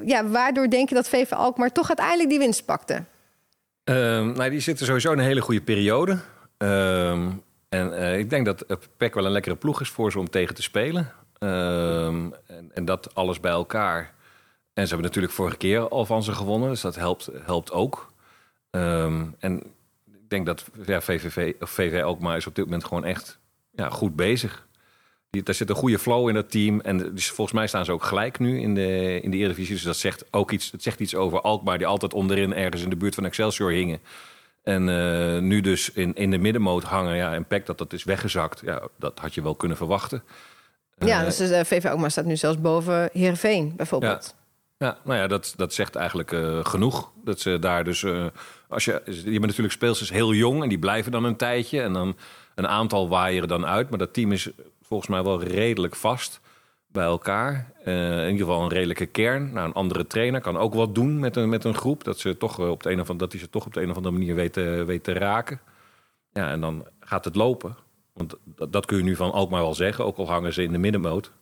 [0.04, 3.04] ja, waardoor denk je dat VV Alkmaar toch uiteindelijk die winst pakte?
[3.84, 6.18] Um, nou, die zitten sowieso in een hele goede periode.
[6.62, 10.30] Um, en uh, ik denk dat PEC wel een lekkere ploeg is voor ze om
[10.30, 11.12] tegen te spelen.
[11.38, 14.14] Um, en, en, dat alles bij elkaar.
[14.72, 18.12] En ze hebben natuurlijk vorige keer al van ze gewonnen, dus dat helpt, helpt ook.
[18.70, 19.62] Um, en
[20.06, 23.38] ik denk dat VVV, of VV ook maar is op dit moment gewoon echt
[23.70, 24.66] ja, goed bezig.
[25.30, 26.80] Daar zit een goede flow in dat team.
[26.80, 29.74] En dus volgens mij staan ze ook gelijk nu in de, in de Eredivisie.
[29.74, 32.90] Dus dat zegt ook iets, dat zegt iets over Alkmaar, die altijd onderin ergens in
[32.90, 34.00] de buurt van Excelsior hingen.
[34.62, 37.16] En uh, nu dus in, in de middenmoot hangen.
[37.16, 38.60] Ja, en PEC dat dat is weggezakt.
[38.64, 40.22] Ja, dat had je wel kunnen verwachten.
[40.98, 44.34] Ja, uh, dus de VV ook maar staat nu zelfs boven Heerenveen bijvoorbeeld.
[44.78, 47.10] Ja, ja nou ja, dat, dat zegt eigenlijk genoeg.
[47.24, 48.04] Dat ze daar dus...
[48.68, 51.80] als je, je bent natuurlijk speelsters heel jong en die blijven dan een tijdje.
[51.80, 52.16] En dan
[52.54, 53.90] een aantal waaieren dan uit.
[53.90, 54.50] Maar dat team is
[54.82, 56.40] volgens mij wel redelijk vast
[56.92, 57.72] bij elkaar.
[57.84, 59.52] Uh, in ieder geval een redelijke kern.
[59.52, 62.04] Nou, een andere trainer kan ook wat doen met een, met een groep.
[62.04, 63.90] Dat, ze toch op de een of andere, dat hij ze toch op de een
[63.90, 65.60] of andere manier weet, te, weet te raken.
[66.32, 67.76] Ja, en dan gaat het lopen.
[68.12, 70.04] Want dat, dat kun je nu van Alkmaar wel zeggen.
[70.04, 71.32] Ook al hangen ze in de middenmoot.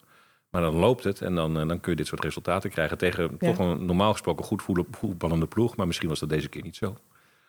[0.50, 2.98] Maar dan loopt het en dan, dan kun je dit soort resultaten krijgen.
[2.98, 3.52] Tegen ja.
[3.52, 5.76] toch een normaal gesproken goed voetballende ploeg.
[5.76, 6.96] Maar misschien was dat deze keer niet zo.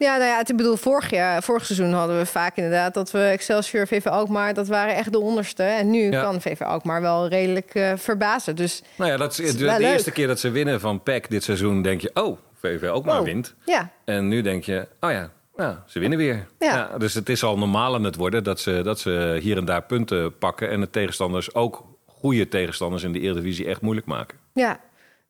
[0.01, 3.19] Ja, nou ja, ik bedoel, vorig, jaar, vorig seizoen hadden we vaak inderdaad dat we
[3.19, 5.63] Excelsior, VV Alkmaar, dat waren echt de onderste.
[5.63, 6.21] En nu ja.
[6.21, 8.55] kan VV Alkmaar wel redelijk uh, verbazen.
[8.55, 11.43] Dus nou ja, dat is de, de eerste keer dat ze winnen van PEC dit
[11.43, 13.25] seizoen, denk je, oh, VV Alkmaar oh.
[13.25, 13.53] wint.
[13.65, 13.91] Ja.
[14.05, 16.47] En nu denk je, oh ja, ja, ze winnen weer.
[16.59, 16.75] Ja.
[16.75, 16.97] ja.
[16.97, 19.83] dus het is al normaal aan het worden dat ze, dat ze hier en daar
[19.83, 24.37] punten pakken en de tegenstanders ook goede tegenstanders in de Eredivisie echt moeilijk maken.
[24.53, 24.79] Ja,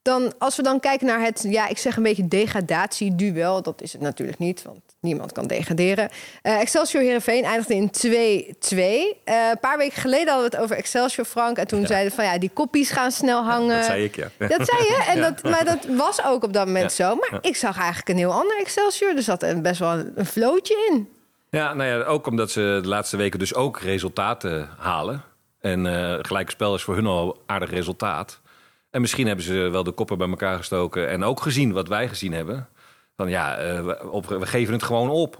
[0.01, 3.61] dan, als we dan kijken naar het, ja, ik zeg een beetje degradatieduel.
[3.61, 6.09] Dat is het natuurlijk niet, want niemand kan degraderen.
[6.43, 7.91] Uh, Excelsior Heerenveen eindigde in
[8.67, 8.77] 2-2.
[8.77, 11.57] Uh, een paar weken geleden hadden we het over Excelsior, Frank.
[11.57, 11.87] En toen ja.
[11.87, 13.69] zeiden van, ja, die koppies gaan snel hangen.
[13.69, 14.29] Ja, dat zei ik, ja.
[14.37, 17.15] Dat zei je, en dat, maar dat was ook op dat moment zo.
[17.15, 19.15] Maar ik zag eigenlijk een heel ander Excelsior.
[19.15, 21.09] Er zat best wel een, een vlootje in.
[21.49, 25.23] Ja, nou ja, ook omdat ze de laatste weken dus ook resultaten halen.
[25.59, 28.40] En uh, gelijk spel is voor hun al aardig resultaat.
[28.91, 32.07] En misschien hebben ze wel de koppen bij elkaar gestoken en ook gezien wat wij
[32.07, 32.67] gezien hebben.
[33.15, 33.85] Van ja, uh,
[34.27, 35.39] we, geven het gewoon op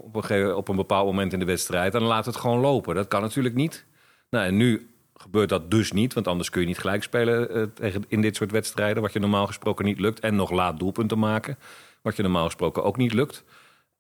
[0.55, 2.95] op een, bepaald moment in de wedstrijd en dan laat het gewoon lopen.
[2.95, 3.85] Dat kan natuurlijk niet.
[4.29, 8.03] Nou, en nu gebeurt dat dus niet, want anders kun je niet gelijk spelen tegen,
[8.07, 10.19] in dit soort wedstrijden, wat je normaal gesproken niet lukt.
[10.19, 11.57] En nog laat doelpunten maken,
[12.01, 13.43] wat je normaal gesproken ook niet lukt.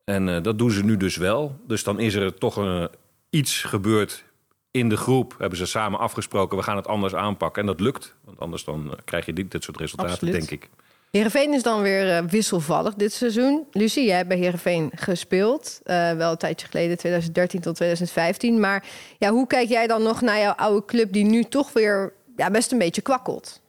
[0.03, 1.59] En uh, dat doen ze nu dus wel.
[1.67, 2.89] Dus dan is er toch
[3.29, 4.23] iets gebeurd
[4.71, 7.61] in de groep hebben ze samen afgesproken, we gaan het anders aanpakken.
[7.61, 10.33] En dat lukt, want anders dan krijg je dit, dit soort resultaten, Absoluut.
[10.33, 10.69] denk ik.
[11.11, 13.67] Heerenveen is dan weer uh, wisselvallig dit seizoen.
[13.71, 15.79] Lucie, jij hebt bij Heerenveen gespeeld.
[15.85, 18.59] Uh, wel een tijdje geleden, 2013 tot 2015.
[18.59, 18.85] Maar
[19.17, 21.11] ja, hoe kijk jij dan nog naar jouw oude club...
[21.11, 23.61] die nu toch weer ja, best een beetje kwakkelt?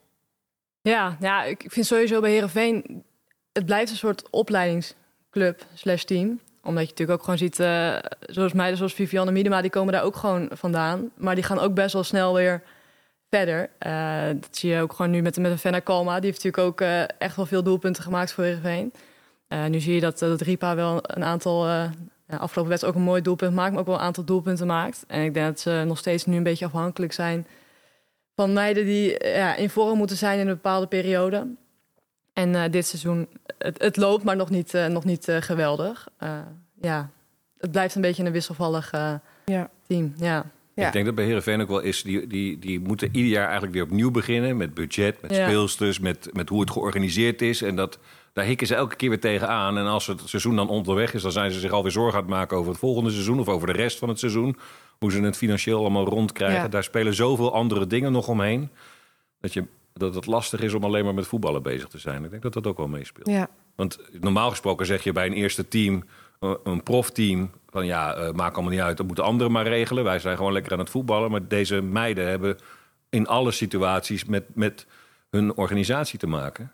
[0.81, 3.03] Ja, ja, ik vind sowieso bij Heerenveen...
[3.53, 8.53] het blijft een soort opleidingsclub slash team omdat je natuurlijk ook gewoon ziet, uh, zoals
[8.53, 11.09] meiden zoals Vivianne Miedema, die komen daar ook gewoon vandaan.
[11.15, 12.61] Maar die gaan ook best wel snel weer
[13.29, 13.69] verder.
[13.87, 16.19] Uh, dat zie je ook gewoon nu met, met een Fenna Kalma.
[16.19, 18.93] Die heeft natuurlijk ook uh, echt wel veel doelpunten gemaakt voor Heerenveen.
[19.69, 21.67] nu zie je dat, dat Ripa wel een aantal,
[22.27, 25.03] afgelopen wedstrijd ook een mooi doelpunt maakt, maar ook wel een aantal doelpunten maakt.
[25.07, 27.47] En ik denk dat ze nog steeds nu een beetje afhankelijk zijn
[28.35, 31.47] van meiden die ja, in vorm moeten zijn in een bepaalde periode.
[32.33, 36.07] En eh, dit seizoen, het, het loopt, maar nog niet, eh, nog niet eh, geweldig.
[36.17, 36.37] Eh,
[36.81, 37.09] ja,
[37.57, 39.13] het blijft een beetje een wisselvallig eh,
[39.45, 39.69] Ja.
[39.87, 40.13] team.
[40.17, 40.45] Ja.
[40.75, 40.87] Ja.
[40.87, 43.73] Ik denk dat bij Herenveen ook wel is, die, die, die moeten ieder jaar eigenlijk
[43.73, 45.45] weer opnieuw beginnen met budget, met Ja.
[45.47, 47.61] speelsters, met, met hoe het georganiseerd is.
[47.61, 47.99] En dat,
[48.33, 49.77] daar hikken ze elke keer weer tegenaan.
[49.77, 52.33] En als het seizoen dan onderweg is, dan zijn ze zich alweer zorgen aan het
[52.33, 54.57] maken over het volgende seizoen of over de rest van het seizoen.
[54.99, 56.61] Hoe ze het financieel allemaal rondkrijgen.
[56.61, 56.67] Ja.
[56.67, 58.69] Daar spelen zoveel andere dingen nog omheen.
[59.41, 59.63] Dat, je,
[59.93, 62.23] dat het lastig is om alleen maar met voetballen bezig te zijn.
[62.23, 63.27] Ik denk dat dat ook wel meespeelt.
[63.27, 63.49] Ja.
[63.75, 66.03] Want normaal gesproken zeg je bij een eerste team,
[66.39, 70.03] eh, een profteam, van ja, eh, maakt allemaal niet uit, dat moeten anderen maar regelen.
[70.03, 71.31] Wij zijn gewoon lekker aan het voetballen.
[71.31, 72.57] Maar deze meiden hebben
[73.09, 74.87] in alle situaties met, met
[75.29, 76.71] hun organisatie te maken.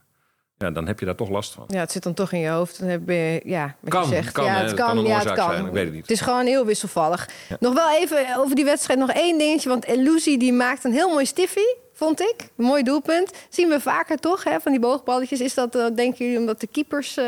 [0.59, 1.63] Ja, dan heb je daar toch last van.
[1.67, 2.79] Ja, het zit dan toch in je hoofd.
[2.79, 4.31] Dan heb je, ja, wat Kan, je zegt.
[4.31, 5.51] kan, ja, het Het kan, kan een ja, het kan.
[5.51, 6.01] zijn, ik weet het niet.
[6.01, 7.29] Het is gewoon heel wisselvallig.
[7.59, 9.69] Nog wel even over die wedstrijd nog één dingetje.
[9.69, 12.35] Want Elusi die maakt een heel mooi stiffie, vond ik.
[12.57, 13.31] Een mooi doelpunt.
[13.49, 15.39] Zien we vaker toch, hè, van die boogballetjes.
[15.41, 17.25] Is dat, eh, denken jullie, omdat de keepers eh,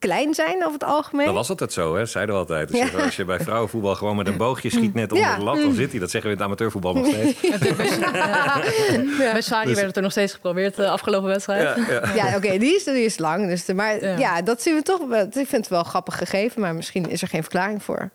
[0.00, 1.26] klein zijn over het algemeen?
[1.26, 2.06] Dat was altijd zo, hè?
[2.06, 2.68] zeiden we altijd.
[2.68, 2.98] Dus Ja.
[3.04, 5.36] Als je bij vrouwenvoetbal gewoon met een boogje schiet net onder Ja.
[5.36, 6.00] de lat, dan zit hij.
[6.00, 7.40] Dat zeggen we in het amateurvoetbal nog steeds.
[9.18, 11.76] Bij Sari werd het er nog steeds geprobeerd de afgelopen wedstrijd.
[11.76, 12.14] Ja, ja.
[12.14, 13.46] Ja, oké, die, is, die is lang.
[13.48, 14.18] Dus de, maar ja.
[14.18, 14.42] Ja.
[14.42, 15.00] dat zien we toch.
[15.22, 18.10] Ik vind het wel grappig gegeven, maar misschien is er geen verklaring voor.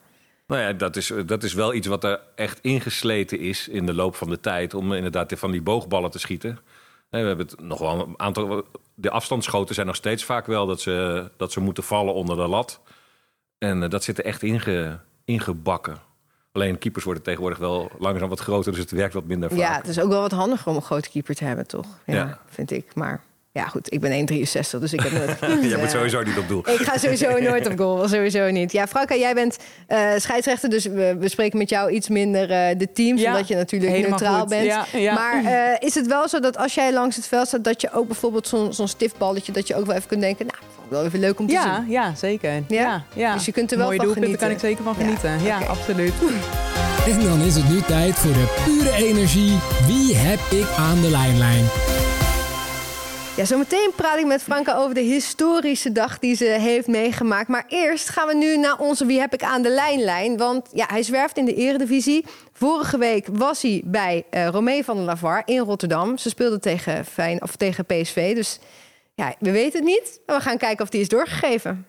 [0.47, 3.93] Nou ja, dat is, dat is wel iets wat er echt ingesleten is in de
[3.93, 4.73] loop van de tijd.
[4.73, 6.59] Om inderdaad van die boogballen te schieten.
[7.21, 8.63] We hebben het nog wel een aantal.
[8.93, 12.47] De afstandsschoten zijn nog steeds vaak wel dat ze, dat ze moeten vallen onder de
[12.47, 12.79] lat.
[13.57, 15.97] En eh, dat zit er echt inge, ingebakken.
[16.51, 19.59] Alleen keepers worden tegenwoordig wel langzaam wat groter, dus het werkt wat minder vaak.
[19.59, 21.85] Ja, het is ook wel wat handiger om een grote keeper te hebben, toch?
[22.05, 22.39] Ja, Ja.
[22.49, 22.95] vind ik.
[22.95, 23.23] Maar
[23.55, 25.39] ja, goed, ik ben 1,63, dus ik heb nooit...
[25.71, 26.59] Je moet eh, sowieso niet op doel.
[26.69, 28.71] Ik ga sowieso nooit op goal, sowieso niet.
[28.71, 32.77] Ja, Franka, jij bent eh, scheidsrechter, dus we, we spreken met jou iets minder eh,
[32.77, 34.49] de teams, Ja, omdat je natuurlijk neutraal goed.
[34.49, 34.65] bent.
[34.65, 35.13] Ja, ja.
[35.13, 37.91] Maar eh, is het wel zo dat als jij langs het veld staat, dat je
[37.93, 40.91] ook bijvoorbeeld zo'n zo'n stiftballetje, dat je ook wel even kunt denken, nou, vond ik
[40.91, 41.91] wel even leuk om te Ja, zien.
[41.91, 42.51] ja, zeker.
[42.51, 42.63] Ja?
[42.67, 43.03] Ja?
[43.13, 44.83] Ja, Dus je kunt er wel Mooie van doelpunten kan ik genieten.
[44.85, 45.43] zeker van genieten.
[45.47, 46.13] Ja, absoluut.
[47.07, 49.57] En dan is het nu tijd voor de pure energie.
[49.87, 51.65] Wie heb ik aan de lijnlijn?
[53.35, 57.47] Ja, zometeen praat ik met Franka over de historische dag die ze heeft meegemaakt.
[57.47, 60.37] Maar eerst gaan we nu naar onze Wie heb ik aan de lijnlijn.
[60.37, 62.25] Want ja, hij zwerft in de eredivisie.
[62.53, 66.17] Vorige week was hij bij eh Romee van der Lavar in Rotterdam.
[66.17, 68.35] Ze speelden tegen, Fijn, of tegen PSV.
[68.35, 68.59] Dus
[69.15, 70.19] ja, we weten het niet.
[70.25, 71.85] Maar we gaan kijken of die is doorgegeven.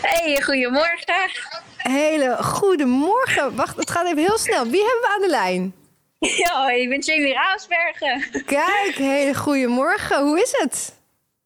[0.00, 1.30] Hey, goedemorgen.
[1.76, 3.56] Hele goede morgen.
[3.56, 4.64] Wacht, het gaat even heel snel.
[4.64, 5.83] Wie hebben we aan de lijn?
[6.28, 8.44] Ja, ik ben Jamie Raasbergen.
[8.44, 10.22] Kijk, hele goede morgen.
[10.22, 10.94] Hoe is het?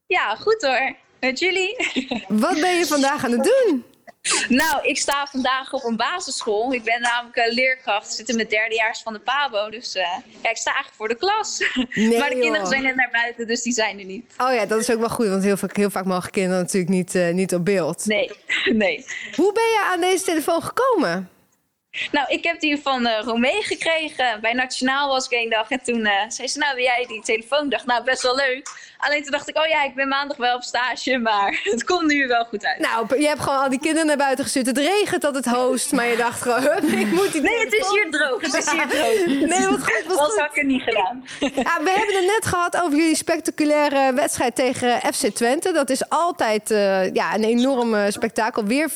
[0.07, 0.95] Ja, goed hoor.
[1.21, 1.77] Met jullie?
[2.29, 3.85] Wat ben je vandaag aan het doen?
[4.49, 6.73] Nou, ik sta vandaag op een basisschool.
[6.73, 8.13] Ik ben namelijk eh, leerkracht.
[8.13, 9.71] Zit in mijn derdejaars van de PABO.
[9.71, 10.03] Dus eh,
[10.43, 11.59] ja, ik sta eigenlijk voor de klas.
[11.95, 14.35] Nee, maar de kinderen zijn net naar buiten, dus die zijn er niet.
[14.39, 16.93] Oh ja, dat is ook wel goed, want heel vaak, heel vaak mogen kinderen natuurlijk
[16.93, 18.07] niet, eh, niet op beeld.
[18.07, 18.31] Nee,
[18.65, 19.07] nee.
[19.35, 21.31] Hoe ben je aan deze telefoon gekomen?
[22.13, 24.41] Nou, ik heb die van eh Romee gekregen.
[24.41, 25.71] Bij Nationaal was ik één dag.
[25.71, 27.65] En toen eh, zei ze, nou, wil jij die telefoon?
[27.65, 28.69] Ik dacht, nou, best wel leuk.
[28.99, 31.19] Alleen toen dacht ik, oh ja, ik ben maandag wel op stage.
[31.29, 32.79] Maar het komt nu wel goed uit.
[32.79, 34.67] Nou, je hebt gewoon al die kinderen naar buiten gestuurd.
[34.67, 37.73] Het regent dat het host, maar je dacht gewoon, hup, ik moet die Nee, het
[37.73, 38.41] is hier droog.
[38.41, 39.27] Het is hier droog.
[39.59, 40.39] Nee, wat goed, wat goed.
[40.39, 41.25] had ik het niet gedaan.
[41.69, 45.73] Ja, we hebben het net gehad over jullie spectaculaire wedstrijd tegen FC Twente.
[45.73, 48.65] Dat is altijd eh, ja, een enorm spektakel.
[48.65, 48.95] Weer 4-4.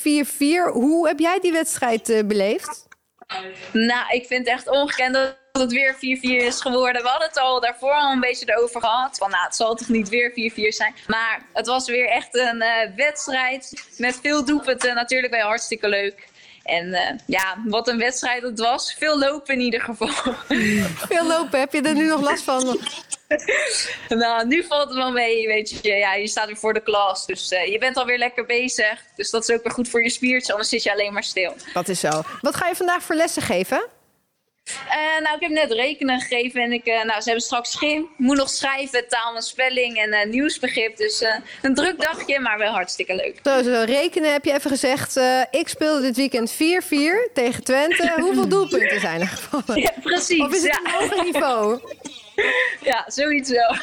[0.73, 2.91] Hoe heb jij die wedstrijd beleefd?
[3.73, 7.03] Nou, ik vind het echt ongekend dat het weer 4-4 is geworden.
[7.03, 9.19] We hadden het al daarvoor al een beetje erover gehad.
[9.19, 10.95] Van nou, het zal toch niet weer 4-4 zijn.
[11.07, 14.95] Maar het was weer echt een eh, wedstrijd met veel doelpunten.
[14.95, 16.31] Natuurlijk wel hartstikke leuk.
[16.65, 18.95] En eh, ja, wat een wedstrijd het was.
[18.99, 20.09] Veel lopen in ieder geval.
[21.09, 22.79] Veel lopen, heb je er nu nog last van?
[24.09, 25.93] nou, nu valt het wel mee, weet je.
[25.93, 27.27] Ja, je staat weer voor de klas.
[27.27, 29.05] Dus eh, je bent alweer lekker bezig.
[29.17, 30.51] Dus dat is ook weer goed voor je spiertjes.
[30.51, 31.55] Anders zit je alleen maar stil.
[31.73, 32.23] Dat is zo.
[32.41, 33.89] Wat ga je vandaag voor lessen geven?
[34.65, 38.09] Eh, nou, ik heb net rekenen gegeven en ik, eh, nou, ze hebben straks schim.
[38.17, 40.97] Moet nog schrijven, taal en spelling en eh, nieuwsbegrip.
[40.97, 41.25] Dus
[41.63, 43.39] een druk dagje, maar wel hartstikke leuk.
[43.43, 45.21] Zo, zo rekenen heb je even gezegd.
[45.51, 46.57] ik speelde dit weekend 4-4
[47.33, 48.13] tegen Twente.
[48.21, 49.83] Hoeveel doelpunten zijn er gevallen?
[49.83, 50.41] Ja, precies.
[50.41, 50.79] Of is het ja.
[50.85, 51.81] een hoger niveau?
[52.91, 53.77] ja, zoiets wel.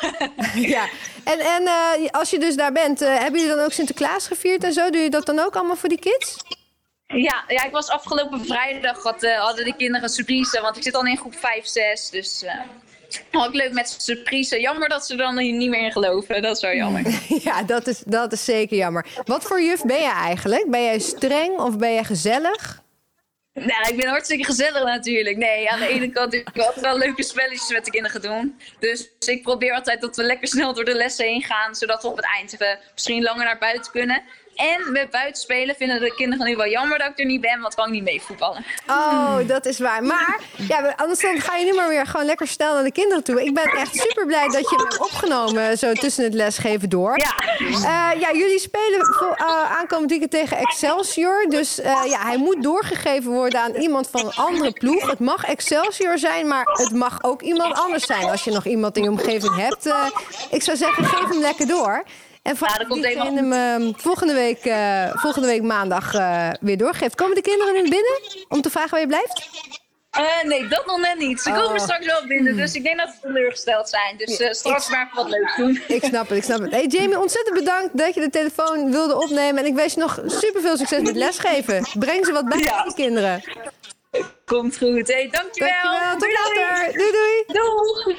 [0.56, 0.88] Ja.
[1.24, 1.68] En, en
[2.12, 4.90] als je dus daar bent, hebben jullie dan ook Sinterklaas gevierd en zo?
[4.90, 6.38] Doe je dat dan ook allemaal voor die kids?
[7.18, 10.62] Ja, ja, ik was afgelopen vrijdag, had, eh, hadden de kinderen surprise.
[10.62, 12.10] Want ik zit dan in groep 5, 6.
[12.10, 12.54] Dus eh
[13.32, 14.60] had ik leuk met surprise.
[14.60, 16.42] Jammer dat ze er dan niet meer in geloven.
[16.42, 17.22] Dat is wel jammer.
[17.50, 19.06] Ja, dat is, dat is zeker jammer.
[19.26, 20.70] Wat voor juf ben je eigenlijk?
[20.70, 22.82] Ben jij streng of ben jij gezellig?
[23.54, 25.38] Nou, ik ben hartstikke gezellig natuurlijk.
[25.38, 28.60] Nee, aan de ene kant heb ik altijd wel leuke spelletjes met de kinderen doen.
[28.80, 31.76] Dus ik probeer altijd dat we lekker snel door de lessen heen gaan.
[31.76, 34.24] Zodat we op het eind even misschien langer naar buiten kunnen.
[34.60, 37.76] En met buitenspelen vinden de kinderen nu wel jammer dat ik er niet ben, want
[37.76, 38.66] kan ik niet mee voetballen.
[38.88, 40.04] Oh, dat is waar.
[40.04, 43.24] Maar ja, anders dan ga je nu maar weer gewoon lekker snel naar de kinderen
[43.24, 43.44] toe.
[43.44, 47.18] Ik ben echt super blij dat je me hebt opgenomen zo tussen het lesgeven door.
[47.18, 47.36] Ja.
[47.60, 51.46] Eh, ja, jullie spelen voor, uh, aankomend weekend tegen Excelsior.
[51.50, 55.10] Dus uh, ja, hij moet doorgegeven worden aan iemand van een andere ploeg.
[55.10, 58.30] Het mag Excelsior zijn, maar het mag ook iemand anders zijn.
[58.30, 59.94] Als je nog iemand in je omgeving hebt.
[60.52, 62.04] ik zou zeggen, geef hem lekker door.
[62.50, 66.78] En ja, dat komt diegene hem uh, volgende, week, uh, volgende week maandag uh, weer
[66.78, 67.16] doorgeeft.
[67.16, 69.50] Komen de kinderen nu binnen om te vragen waar je blijft?
[70.44, 71.42] nee, dat nog net niet.
[71.42, 74.18] Ze komen straks wel binnen, dus ik denk dat ze teleurgesteld zijn.
[74.18, 75.82] Dus straks ik, maar wat leuk doen.
[75.98, 76.72] Ik snap het, ik snap het.
[76.72, 79.64] Hey Jamie, ontzettend bedankt dat je de telefoon wilde opnemen.
[79.64, 81.86] En ik wens je nog super veel succes met lesgeven.
[82.00, 82.84] Breng ze wat bij ja.
[82.84, 83.44] die kinderen.
[84.46, 85.08] Komt goed.
[85.08, 85.72] Hey, dankjewel.
[85.84, 86.18] dankjewel.
[86.18, 86.94] Tot later.
[86.94, 87.44] Doei doei.
[87.48, 88.18] Doei.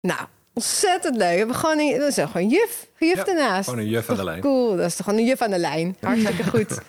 [0.00, 0.20] Nou,
[0.54, 1.30] Ontzettend leuk.
[1.30, 2.86] We hebben gewoon een, dat is gewoon een juf.
[2.98, 3.68] Een juf Ja, ernaast.
[3.68, 4.40] Gewoon een juf aan de lijn.
[4.40, 5.96] Cool, dat is toch gewoon een juf aan de lijn.
[6.00, 6.78] Hartstikke goed.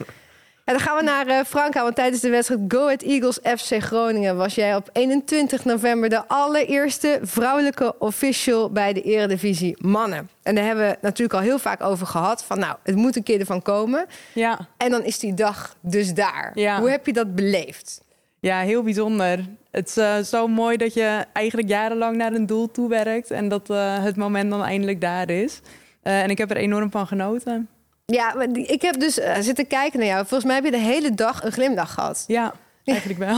[0.66, 3.84] Ja, dan gaan we naar eh Franka, want tijdens de wedstrijd Go Ahead Eagles FC
[3.84, 4.38] Groningen...
[4.38, 10.30] was jij op 21 november de allereerste vrouwelijke official bij de Eredivisie Mannen.
[10.44, 12.44] En daar hebben we het natuurlijk al heel vaak over gehad.
[12.44, 14.06] Van nou, het moet een keer ervan komen.
[14.34, 16.52] Ja, En dan is die dag dus daar.
[16.54, 16.80] Ja.
[16.80, 18.02] Hoe heb je dat beleefd?
[18.40, 19.46] ja heel bijzonder.
[19.76, 23.48] Het is eh, zo mooi dat je eigenlijk jarenlang naar een doel toe werkt en
[23.50, 25.62] dat eh, het moment dan eindelijk daar is.
[26.02, 27.70] Eh, en ik heb er enorm van genoten.
[28.06, 30.20] Ja, maar die- ik heb dus zitten kijken naar jou.
[30.20, 32.24] Volgens mij heb je de hele dag een glimlach gehad.
[32.28, 33.38] Ja, eigenlijk wel.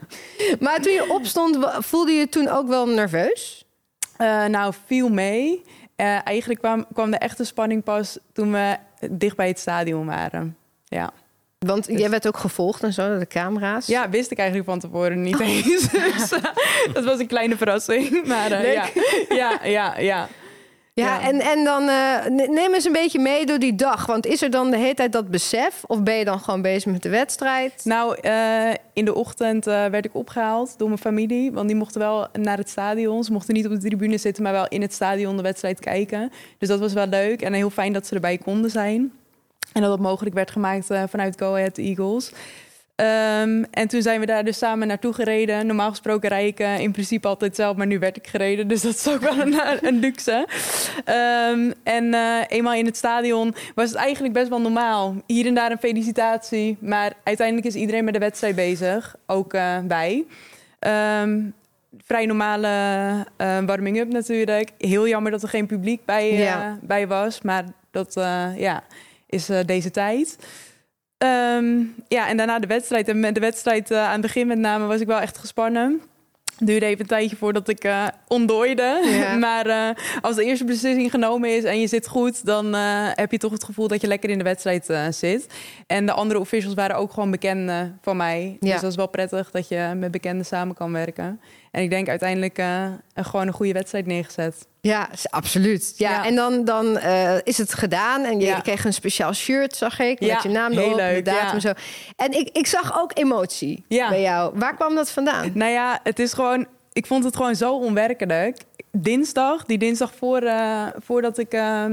[0.60, 3.64] Maar toen je opstond, voelde je toen ook wel nerveus?
[4.48, 5.62] Nou, viel mee.
[5.96, 8.76] Eigenlijk kwam, kwam de echte spanning pas toen we
[9.10, 10.56] dicht bij het stadion waren.
[10.84, 11.12] Ja.
[11.66, 13.86] Want jij werd ook gevolgd en zo door de camera's.
[13.86, 15.88] ja, wist ik eigenlijk van tevoren niet eens.
[15.90, 16.42] Dus, eh,
[16.92, 18.26] dat was een kleine verrassing.
[18.26, 18.72] Maar Leuk.
[18.72, 18.86] ja.
[19.28, 20.28] ja, ja, ja.
[20.94, 21.28] Ja, Ja.
[21.28, 24.06] en, en dan ne- neem eens een beetje mee door die dag.
[24.06, 25.82] Want is er dan de hele tijd dat besef?
[25.86, 27.80] Of ben je dan gewoon bezig met de wedstrijd?
[27.84, 28.16] Nou,
[28.92, 31.52] in de ochtend werd ik opgehaald door mijn familie.
[31.52, 33.24] Want die mochten wel naar het stadion.
[33.24, 36.30] Ze mochten niet op de tribune zitten, maar wel in het stadion de wedstrijd kijken.
[36.58, 39.12] Dus dat was wel leuk en heel fijn dat ze erbij konden zijn.
[39.72, 42.32] En dat dat mogelijk werd gemaakt eh, vanuit Go Ahead Eagles.
[42.96, 45.66] Ehm, en toen zijn we daar dus samen naartoe gereden.
[45.66, 48.68] Normaal gesproken rij ik eh, in principe altijd zelf, maar nu werd ik gereden.
[48.72, 50.46] Dus dat is ook wel een, een luxe.
[51.04, 55.14] Ehm, en eh, eenmaal in het stadion was het eigenlijk best wel normaal.
[55.26, 56.76] Hier en daar een felicitatie.
[56.80, 59.16] Maar uiteindelijk is iedereen met de wedstrijd bezig.
[59.26, 60.24] Ook eh, wij.
[60.78, 61.40] Ehm,
[62.04, 62.68] vrij normale
[63.36, 64.70] eh, warming-up natuurlijk.
[64.78, 66.78] Heel jammer dat er geen publiek bij, eh, Ja.
[66.82, 67.42] bij was.
[67.42, 68.82] Maar dat eh, ja,
[69.32, 70.36] is eh, deze tijd.
[71.18, 73.08] Ehm, ja, en daarna de wedstrijd.
[73.08, 76.02] En met de wedstrijd eh, aan het begin met name was ik wel echt gespannen.
[76.58, 79.00] Duurde even een tijdje voordat ik eh ontdooide.
[79.04, 79.36] Ja.
[79.46, 82.44] maar als de eerste beslissing genomen is en je zit goed...
[82.44, 82.74] dan
[83.14, 85.46] heb je toch het gevoel dat je lekker in de wedstrijd zit.
[85.86, 88.56] En de andere officials waren ook gewoon bekenden van mij.
[88.60, 88.72] Ja.
[88.72, 91.40] Dus dat is wel prettig dat je met bekenden samen kan werken.
[91.72, 94.66] En ik denk uiteindelijk eh, een- gewoon een goede wedstrijd neergezet.
[94.80, 95.94] Ja, absoluut.
[95.96, 96.24] Ja, Ja.
[96.24, 98.24] en dan, dan eh, is het gedaan.
[98.24, 98.60] En je Ja.
[98.60, 100.20] kreeg een speciaal shirt, zag ik.
[100.20, 101.72] Met Ja, je naam erop, de datum en zo.
[102.16, 104.58] En ik, ik zag ook emotie bij jou.
[104.58, 105.50] Waar kwam dat vandaan?
[105.54, 106.66] Nou ja, het is gewoon.
[106.92, 108.56] Ik vond het gewoon zo onwerkelijk.
[108.90, 111.92] Dinsdag, die dinsdag voor, eh, voordat ik ehm,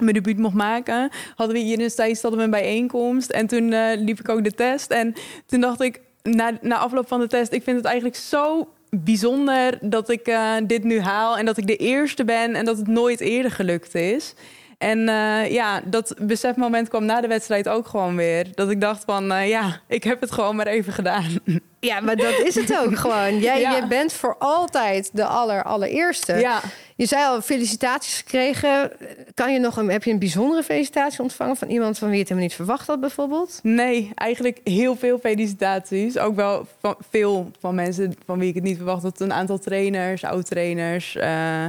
[0.00, 3.30] mijn debuut mocht maken, hadden we hier in Stijs hadden we een bijeenkomst.
[3.30, 4.90] En toen eh, liep ik ook de test.
[4.90, 5.14] En
[5.46, 9.78] toen dacht ik, na, na afloop van de test, ik vind het eigenlijk zo bijzonder
[9.80, 12.86] dat ik eh, dit nu haal en dat ik de eerste ben en dat het
[12.86, 14.34] nooit eerder gelukt is.
[14.78, 18.46] En eh, ja, dat besefmoment kwam na de wedstrijd ook gewoon weer.
[18.54, 21.24] Dat ik dacht van, eh, ja, ik heb het gewoon maar even gedaan.
[21.84, 23.38] Ja, maar dat is het ook gewoon.
[23.38, 23.70] Jij, Ja.
[23.70, 26.34] jij bent voor altijd de aller, allereerste.
[26.34, 26.60] Ja.
[26.96, 28.92] Je zei al, felicitaties gekregen.
[29.34, 32.20] Kan je nog een, heb je een bijzondere felicitatie ontvangen van iemand van wie je
[32.22, 33.58] het helemaal niet verwacht had, bijvoorbeeld?
[33.62, 36.18] Nee, eigenlijk heel veel felicitaties.
[36.18, 39.20] Ook wel van veel van mensen van wie ik het niet verwacht had.
[39.20, 41.16] Een aantal trainers, oud-trainers.
[41.16, 41.64] eh,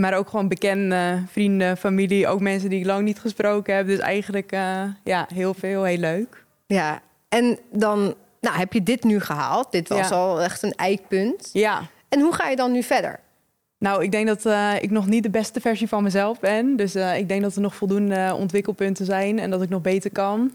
[0.00, 2.28] maar ook gewoon bekende vrienden, familie.
[2.28, 3.86] Ook mensen die ik lang niet gesproken heb.
[3.86, 6.44] Dus eigenlijk eh, ja, heel veel, heel leuk.
[6.66, 9.72] Ja, en dan nou, heb je dit nu gehaald.
[9.72, 10.14] Dit was Ja.
[10.16, 11.50] al echt een eikpunt.
[11.52, 13.20] Ja, En hoe ga je dan nu verder?
[13.78, 16.76] nou, ik denk dat eh, ik nog niet de beste versie van mezelf ben.
[16.76, 20.10] Dus eh, ik denk dat er nog voldoende ontwikkelpunten zijn en dat ik nog beter
[20.12, 20.52] kan.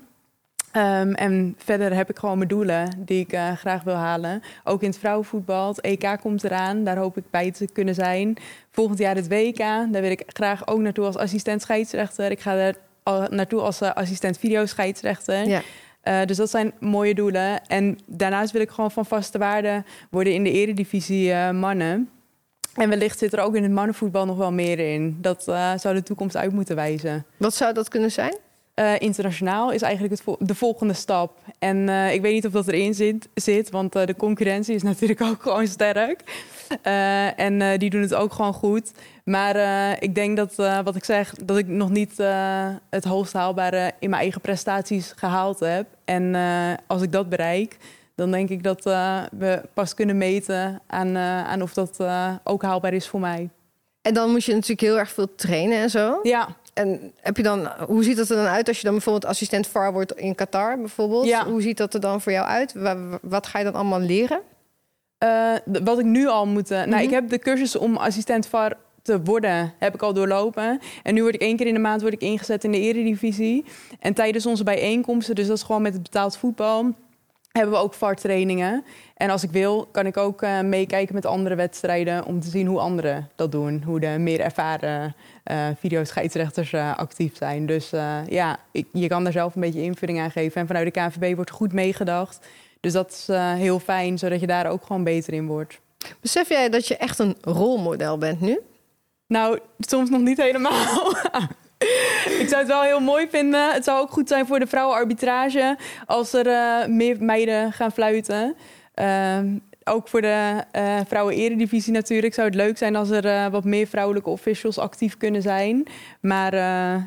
[0.78, 4.42] Ehm, en verder heb ik gewoon mijn doelen die ik eh, graag wil halen.
[4.64, 5.68] Ook in het vrouwenvoetbal.
[5.68, 6.84] Het EK komt eraan.
[6.84, 8.38] Daar hoop ik bij te kunnen zijn.
[8.72, 9.58] Volgend jaar het WK.
[9.58, 12.32] Daar wil ik graag ook naartoe als assistent scheidsrechter.
[12.32, 15.48] Ik ga er al naartoe als eh, assistent videoscheidsrechter.
[15.48, 15.62] Ja.
[16.02, 17.66] Eh, dus dat zijn mooie doelen.
[17.68, 22.10] En daarnaast wil ik gewoon van vaste waarde worden in de eredivisie mannen.
[22.74, 25.18] En wellicht zit er ook in het mannenvoetbal nog wel meer in.
[25.22, 25.44] Dat
[25.78, 27.26] zou de toekomst uit moeten wijzen.
[27.38, 28.38] Wat zou dat kunnen zijn?
[28.78, 31.38] Eh, internationaal is eigenlijk het vol- de volgende stap.
[31.60, 34.84] En eh, ik weet niet of dat erin zit, zit want eh, de concurrentie is
[34.92, 36.24] natuurlijk ook gewoon sterk.
[37.36, 38.92] En die doen het ook gewoon goed.
[39.24, 39.56] Maar
[40.00, 42.18] ik denk dat, wat ik zeg, dat ik nog niet
[42.90, 45.86] het hoogst haalbare in mijn eigen prestaties gehaald heb.
[46.06, 46.36] En
[46.88, 47.78] als ik dat bereik,
[48.16, 48.84] dan denk ik dat
[49.38, 52.00] we pas kunnen meten aan, aan of dat
[52.44, 53.50] ook haalbaar is voor mij.
[54.02, 56.20] En dan moet je natuurlijk heel erg veel trainen en zo.
[56.24, 56.48] Ja,
[56.78, 59.68] En heb je dan, hoe ziet dat er dan uit als je dan bijvoorbeeld assistent
[59.68, 61.26] VAR wordt in Qatar bijvoorbeeld?
[61.26, 61.46] Ja.
[61.46, 62.74] Hoe ziet dat er dan voor jou uit?
[62.74, 64.40] Wa- wa- Wat ga je dan allemaal leren?
[65.18, 65.52] Eh,
[65.84, 66.72] wat ik nu al moet.
[66.72, 67.00] eh, Nou, Mhm.
[67.04, 70.80] ik heb de cursus om assistent VAR te worden, heb ik al doorlopen.
[71.04, 73.66] En nu word ik één keer in de maand word ik ingezet in de eredivisie.
[74.00, 76.94] En tijdens onze bijeenkomsten, dus dat is gewoon met het betaald voetbal,
[77.58, 78.84] hebben we ook VAR-trainingen.
[79.16, 82.68] En als ik wil, kan ik ook eh, meekijken met andere wedstrijden om te zien
[82.68, 83.84] hoe anderen dat doen.
[83.86, 87.66] Hoe de meer ervaren eh videoscheidsrechters eh, actief zijn.
[87.66, 87.90] Dus
[88.30, 90.62] ja, ik, je kan daar zelf een beetje invulling aan geven.
[90.62, 92.48] En vanuit de KNVB wordt goed meegedacht.
[92.80, 95.80] Dus dat is heel fijn, zodat je daar ook gewoon beter in wordt.
[96.22, 98.60] Besef jij dat je echt een rolmodel bent nu?
[99.28, 101.14] Nou, soms nog niet helemaal.
[102.42, 103.74] ik zou het wel heel mooi vinden.
[103.74, 108.56] Het zou ook goed zijn voor de vrouwenarbitrage als er eh, meer meiden gaan fluiten.
[108.94, 113.64] Ehm, ook voor de eh vrouwen-eredivisie natuurlijk zou het leuk zijn als er eh, wat
[113.64, 115.88] meer vrouwelijke officials actief kunnen zijn.
[116.22, 116.54] Maar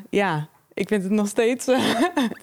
[0.09, 1.77] ja, ik vind het nog steeds Dus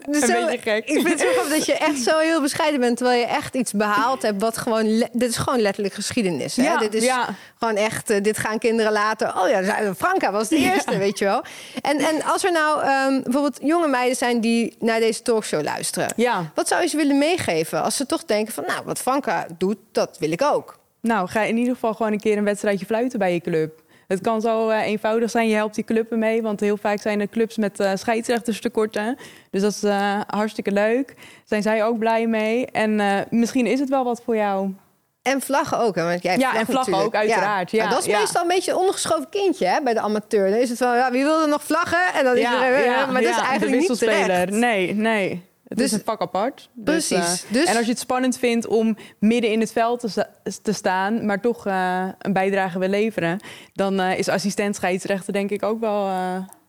[0.06, 0.88] een zo- beetje gek.
[0.88, 2.96] Ik vind het zo dat je echt zo heel bescheiden bent...
[2.96, 4.84] terwijl je echt iets behaald hebt wat gewoon...
[5.12, 6.56] Dit is gewoon letterlijk geschiedenis.
[6.56, 6.62] Hè?
[6.62, 7.34] Ja, dit is ja.
[7.58, 8.10] gewoon echt...
[8.10, 9.40] eh, dit gaan kinderen later...
[9.40, 11.44] Oh ja, Franka was de eerste, weet je wel.
[11.80, 14.40] En, en als er nou ehm, bijvoorbeeld jonge meiden zijn...
[14.40, 16.12] die naar deze talkshow luisteren...
[16.54, 18.64] Wat zou je ze willen meegeven als ze toch denken van...
[18.66, 20.78] nou, wat Franka doet, dat wil ik ook.
[21.00, 23.82] Nou, ga in ieder geval gewoon een keer een wedstrijdje fluiten bij je club.
[24.08, 25.48] Het kan zo eh, eenvoudig zijn.
[25.48, 26.42] Je helpt die club ermee.
[26.42, 29.16] Want heel vaak zijn er clubs met eh scheidsrechters tekorten.
[29.50, 31.14] Dus dat is eh, hartstikke leuk.
[31.44, 32.66] Zijn zij ook blij mee.
[32.66, 34.74] En eh, misschien is het wel wat voor jou.
[35.22, 36.04] En vlaggen ook, hè?
[36.04, 37.06] Want jij Ja, en vlaggen natuurlijk.
[37.06, 37.70] ook, uiteraard.
[37.70, 38.18] Ja, Maar dat is ja.
[38.18, 40.50] meestal een beetje een ondergeschoven kindje hè, bij de amateur.
[40.50, 42.12] Dan is het van, ja, wie wil er nog vlaggen?
[42.14, 44.50] En dan is er, eh, maar dat is ja, eigenlijk niet terecht.
[44.50, 45.47] Nee, nee.
[45.68, 46.68] Het Dus- is een vak apart.
[46.74, 47.44] Dus, Precies.
[47.44, 50.30] eh, Dus- En als je het spannend vindt om midden in het veld te, sta-
[50.62, 53.40] te staan, maar toch eh, een bijdrage wil leveren,
[53.72, 56.08] dan eh, is assistent scheidsrechter denk ik ook wel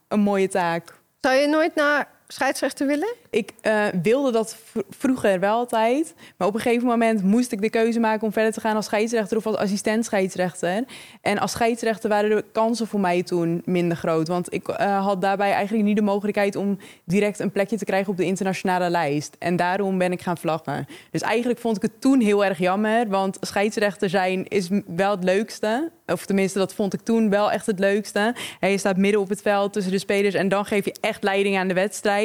[0.07, 0.97] een mooie taak.
[1.21, 3.13] Zou je nooit naar scheidsrechter willen?
[3.29, 4.57] Ik eh, wilde dat
[4.89, 6.13] vroeger wel altijd.
[6.37, 8.85] Maar op een gegeven moment moest ik de keuze maken om verder te gaan als
[8.85, 10.83] scheidsrechter of als assistent scheidsrechter.
[11.21, 14.27] En als scheidsrechter waren de kansen voor mij toen minder groot.
[14.27, 18.11] Want ik eh, had daarbij eigenlijk niet de mogelijkheid om direct een plekje te krijgen
[18.11, 19.35] op de internationale lijst.
[19.39, 20.87] En daarom ben ik gaan vlaggen.
[21.11, 23.07] Dus eigenlijk vond ik het toen heel erg jammer.
[23.07, 25.91] Want scheidsrechter zijn is wel het leukste.
[26.05, 28.35] Of tenminste, dat vond ik toen wel echt het leukste.
[28.59, 31.57] Je staat midden op het veld tussen de spelers en dan geef je echt leiding
[31.57, 32.18] aan de wedstrijd.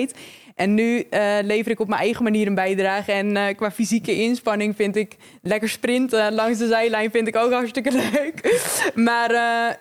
[0.55, 3.13] En nu eh, lever ik op mijn eigen manier een bijdrage.
[3.13, 7.53] En eh, qua fysieke inspanning vind ik lekker sprinten langs de zijlijn vind ik ook
[7.53, 8.61] hartstikke leuk.
[8.95, 9.31] Maar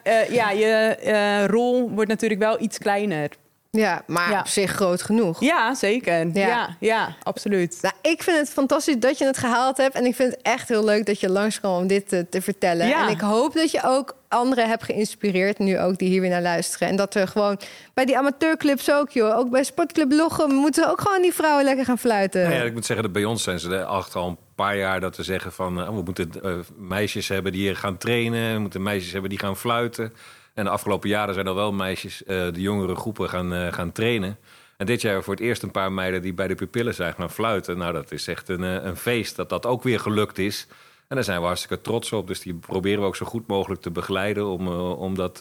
[0.04, 3.30] eh, ja, je rol wordt natuurlijk wel iets kleiner.
[3.78, 4.40] Ja, maar Ja.
[4.40, 5.40] op zich groot genoeg.
[5.42, 6.28] Ja, zeker.
[6.28, 6.48] Ja.
[6.48, 7.78] Ja, ja, absoluut.
[7.82, 9.96] Nou, ik vind het fantastisch dat je het gehaald hebt.
[9.96, 12.88] En ik vind het echt heel leuk dat je langskwam om dit te vertellen.
[12.88, 13.06] Ja.
[13.08, 16.42] En ik hoop dat je ook anderen hebt geïnspireerd, nu ook die hier weer naar
[16.42, 16.88] luisteren.
[16.88, 17.60] En dat er gewoon
[17.94, 19.38] bij die amateurclubs ook, joh.
[19.38, 22.42] Ook bij Sportclub Lochem moeten ook gewoon die vrouwen lekker gaan fluiten.
[22.44, 24.78] Nou ja, ik moet zeggen, dat bij ons zijn ze er achter al een paar
[24.78, 28.54] jaar dat we zeggen van eh, we moeten eh, meisjes hebben die hier gaan trainen,
[28.54, 30.14] we moeten meisjes hebben die gaan fluiten.
[30.54, 33.92] En de afgelopen jaren zijn er wel meisjes, eh, de jongere groepen gaan, eh, gaan
[33.92, 34.38] trainen.
[34.78, 37.32] En dit jaar voor het eerst een paar meiden die bij de pupillen zijn gaan
[37.32, 37.78] fluiten.
[37.78, 40.68] Nou, dat is echt een, eh, een feest dat dat ook weer gelukt is.
[41.08, 42.28] En daar zijn we hartstikke trots op.
[42.28, 45.38] Dus die proberen we ook zo goed mogelijk te begeleiden om, om dat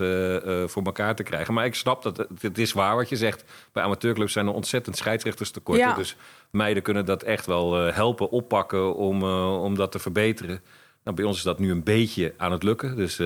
[0.66, 1.54] voor elkaar te krijgen.
[1.54, 3.44] Maar ik snap dat het, is waar wat je zegt.
[3.72, 5.86] Bij amateurclubs zijn er ontzettend scheidsrechters tekorten.
[5.86, 5.94] Ja.
[5.94, 6.16] Dus
[6.50, 10.60] meiden kunnen dat echt wel helpen oppakken om, om dat te verbeteren.
[11.04, 12.96] Nou, bij ons is dat nu een beetje aan het lukken.
[12.96, 13.16] Dus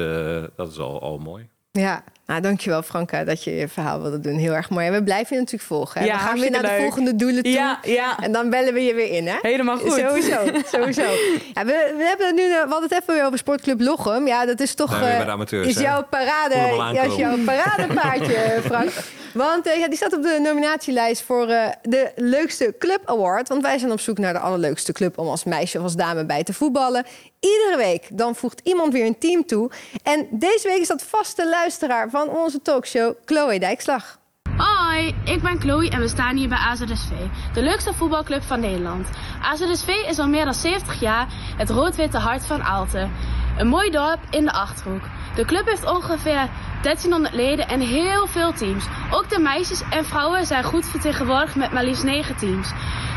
[0.57, 1.49] dat is al, al mooi.
[1.77, 4.39] Ja, nou, dankjewel Franka dat je je verhaal wilde doen.
[4.39, 4.87] Heel erg mooi.
[4.87, 6.01] En we blijven je natuurlijk volgen.
[6.01, 6.07] hè.
[6.07, 7.53] Ja, we gaan weer naar de volgende doelen toe.
[7.53, 8.18] Ja, ja.
[8.18, 9.37] En dan bellen we je weer in, hè?
[9.41, 9.93] Helemaal goed.
[9.93, 11.03] Sowieso, sowieso.
[11.55, 14.27] Ja, we, we hebben het nu, eh, we hadden het even weer over Sportclub Lochem.
[14.27, 14.99] Ja, dat is toch...
[14.99, 15.81] Weer eh, amateurs, is hè?
[15.81, 16.55] jouw parade,
[16.95, 18.91] ja, is jouw paradepaardje, Frank.
[19.37, 23.49] Want eh, ja, die staat op de nominatielijst voor eh, de leukste club award.
[23.49, 26.24] Want wij zijn op zoek naar de allerleukste club om als meisje of als dame
[26.24, 27.05] bij te voetballen.
[27.41, 29.70] Iedere week dan voegt iemand weer een team toe.
[30.03, 34.19] En deze week is dat vaste luisteraar van onze talkshow, Chloe Dijkslag.
[34.57, 37.11] Hoi, ik ben Chloe en we staan hier bij AZSV,
[37.55, 39.09] de leukste voetbalclub van Nederland.
[39.43, 43.12] AZSV is al meer dan 70 jaar het rood-witte hart van Aalten.
[43.59, 45.03] Een mooi dorp in de Achterhoek.
[45.35, 46.49] De club heeft ongeveer
[46.83, 48.85] 1300 leden en heel veel teams.
[49.11, 52.73] Ook de meisjes en vrouwen zijn goed vertegenwoordigd met maar liefst 9 teams.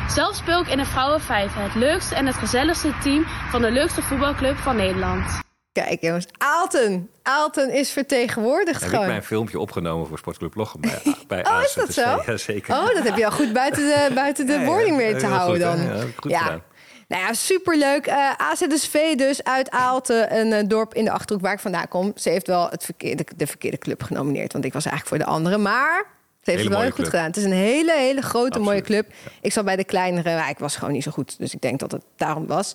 [0.08, 3.72] Zelf speel ik in de Vrouwen 5, het leukste en het gezelligste team van de
[3.72, 5.48] leukste voetbalclub van Nederland.
[5.72, 7.10] Kijk jongens, Aalten.
[7.24, 9.04] Aalten is vertegenwoordigd Heb gewoon.
[9.06, 12.22] ik mijn filmpje opgenomen voor Sportclub Lochem bij, bij Oh, is dat zo?
[12.26, 12.76] Ja, zeker.
[12.76, 15.26] Oh, dat heb je al goed buiten de, buiten de Ja, ja, wording weer te
[15.26, 15.88] houden goed, dan.
[15.88, 16.64] Ja, heb ik goed gedaan.
[17.08, 18.06] Nou ja, superleuk.
[18.08, 22.12] Eh AZSV dus uit Aalten, een eh, dorp in de Achterhoek waar ik vandaan kom.
[22.16, 25.38] Ze heeft wel het verkeerde, de verkeerde club genomineerd, want ik was eigenlijk voor de
[25.38, 25.58] andere.
[25.58, 26.06] Maar
[26.42, 27.26] ze heeft Hele het wel heel goed gedaan.
[27.26, 29.08] Het is een hele, hele grote, Absoluut, mooie club.
[29.42, 31.38] Ik zat bij de kleinere, maar ik was gewoon niet zo goed.
[31.38, 32.74] Dus ik denk dat het daarom was.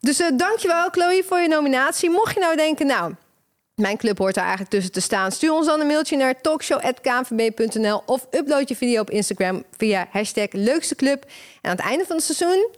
[0.00, 2.10] Dus eh, dankjewel Chloe voor je nominatie.
[2.10, 3.14] Mocht je nou denken, nou...
[3.74, 5.32] Mijn club hoort daar eigenlijk tussen te staan.
[5.32, 10.46] Stuur ons dan een mailtje naar talkshow.knvb.nl of upload je video op Instagram via hashtag
[10.52, 11.24] leukste club.
[11.60, 12.68] En aan het einde van het seizoen,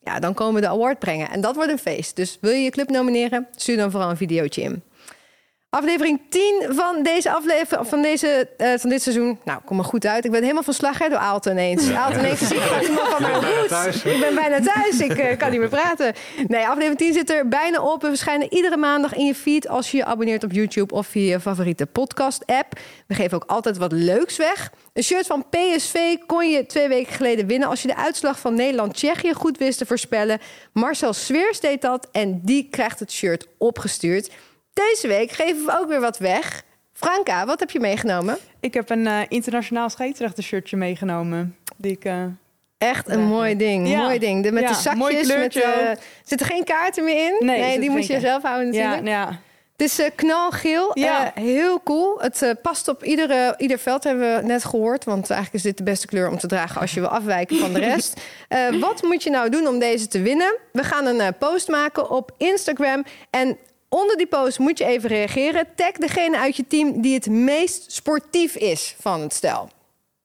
[0.00, 1.30] ja, dan komen we de award brengen.
[1.30, 2.16] En dat wordt een feest.
[2.16, 3.48] Dus wil je je club nomineren?
[3.56, 4.82] Stuur dan vooral een videootje in.
[5.70, 9.38] Aflevering 10 van deze aflevering van, deze, eh, van dit seizoen.
[9.44, 10.24] Nou, kom maar goed uit.
[10.24, 11.90] Ik ben helemaal van slag hè, door Aalten ineens.
[11.90, 14.04] Aalten ineens is iemand van mijn roots.
[14.04, 15.00] Ik ben bijna thuis.
[15.00, 16.14] Ik eh, kan niet meer praten.
[16.46, 18.02] Nee, aflevering 10 zit er bijna op.
[18.02, 21.30] We verschijnen iedere maandag in je feed als je je abonneert op YouTube of via
[21.30, 22.78] je favoriete podcast-app.
[23.06, 24.72] We geven ook altijd wat leuks weg.
[24.92, 28.54] Een shirt van PSV kon je twee weken geleden winnen als je de uitslag van
[28.54, 30.38] Nederland-Tsjechië goed wist te voorspellen.
[30.72, 34.30] Marcel Sweers deed dat en die krijgt het shirt opgestuurd.
[34.78, 36.62] Deze week geven we ook weer wat weg.
[36.92, 38.38] Franka, wat heb je meegenomen?
[38.60, 41.56] Ik heb een eh, internationaal scheidsrechtershirtje meegenomen.
[41.76, 42.24] Die ik, eh,
[42.78, 43.26] Echt een Ja.
[43.26, 43.88] mooi ding.
[43.88, 44.02] Ja.
[44.02, 44.42] Mooi ding.
[44.42, 45.12] De, met Ja, de zakjes.
[45.12, 47.46] Met, kleurtje eh, zitten geen kaarten meer in?
[47.46, 49.08] Nee, die moet je zelf houden ja, natuurlijk.
[49.08, 49.40] ja.
[49.76, 50.90] Het is knalgeel.
[50.94, 51.32] Ja.
[51.34, 52.20] Heel cool.
[52.20, 55.04] Het past op iedere, ieder veld, hebben we net gehoord.
[55.04, 57.72] Want eigenlijk is dit de beste kleur om te dragen als je wil afwijken van
[57.72, 58.20] de rest.
[58.80, 60.56] Wat moet je nou doen om deze te winnen?
[60.72, 63.04] We gaan een post maken op Instagram.
[63.30, 63.58] En
[63.88, 65.66] onder die post moet je even reageren.
[65.74, 69.68] Tag degene uit je team die het meest sportief is van het stel.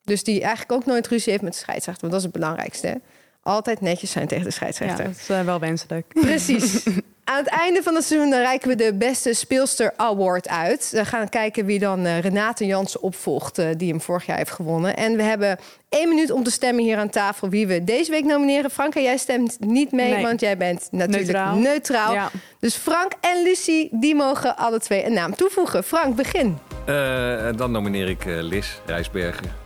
[0.04, 2.10] Dus die eigenlijk ook nooit ruzie heeft met de scheidsrechter.
[2.10, 2.88] Want dat is het belangrijkste.
[2.88, 2.96] Hè?
[3.44, 5.04] Altijd netjes zijn tegen de ja, scheidsrechter.
[5.06, 6.06] dat is wel wenselijk.
[6.14, 6.84] Precies.
[7.24, 10.90] Aan het einde van het seizoen dan reiken we de beste speelster award uit.
[10.92, 14.52] We gaan kijken wie dan eh, Renate Jansen opvolgt, eh, die hem vorig jaar heeft
[14.52, 14.96] gewonnen.
[14.96, 15.58] En we hebben
[15.90, 18.72] één minuut om te stemmen hier aan tafel wie we deze week nomineren.
[18.72, 20.24] Franka, jij stemt niet mee, Nee.
[20.24, 21.56] want jij bent natuurlijk neutraal.
[21.56, 22.14] Neutraal.
[22.14, 22.30] Ja.
[22.60, 25.84] Dus Frank en Lucie, die mogen alle twee een naam toevoegen.
[25.84, 26.58] Frank, begin.
[26.86, 29.63] Eh, dan nomineer ik eh, Liz Rijsbergen.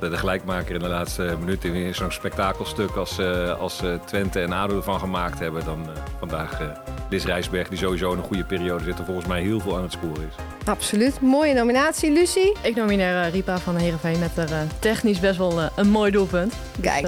[0.00, 4.40] De, de gelijkmaker in de laatste minuten in zo'n spektakelstuk als, eh, als eh, Twente
[4.40, 5.64] en ADO ervan gemaakt hebben.
[5.64, 6.66] Dan eh, vandaag eh
[7.14, 8.98] Liz Rijsberg, die sowieso in een goede periode zit.
[8.98, 10.66] Er volgens mij heel veel aan het sporen is.
[10.68, 11.20] Absoluut.
[11.20, 12.56] Mooie nominatie, Lucie.
[12.62, 16.54] Ik nomineer Ripa van Heerenveen met er eh, technisch best wel een mooi doelpunt.
[16.76, 17.06] Dus, Kijk.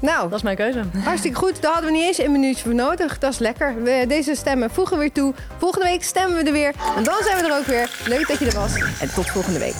[0.00, 0.82] Nou, dat is mijn keuze.
[1.04, 1.62] Hartstikke goed.
[1.62, 3.18] Daar hadden we niet eens een minuutje voor nodig.
[3.18, 3.82] Dat is lekker.
[3.82, 5.34] We, deze stemmen voegen we weer toe.
[5.58, 6.74] Volgende week stemmen we er weer.
[6.96, 7.90] En dan zijn we er ook weer.
[8.06, 8.74] Leuk dat je er was.
[9.00, 9.76] En tot volgende week.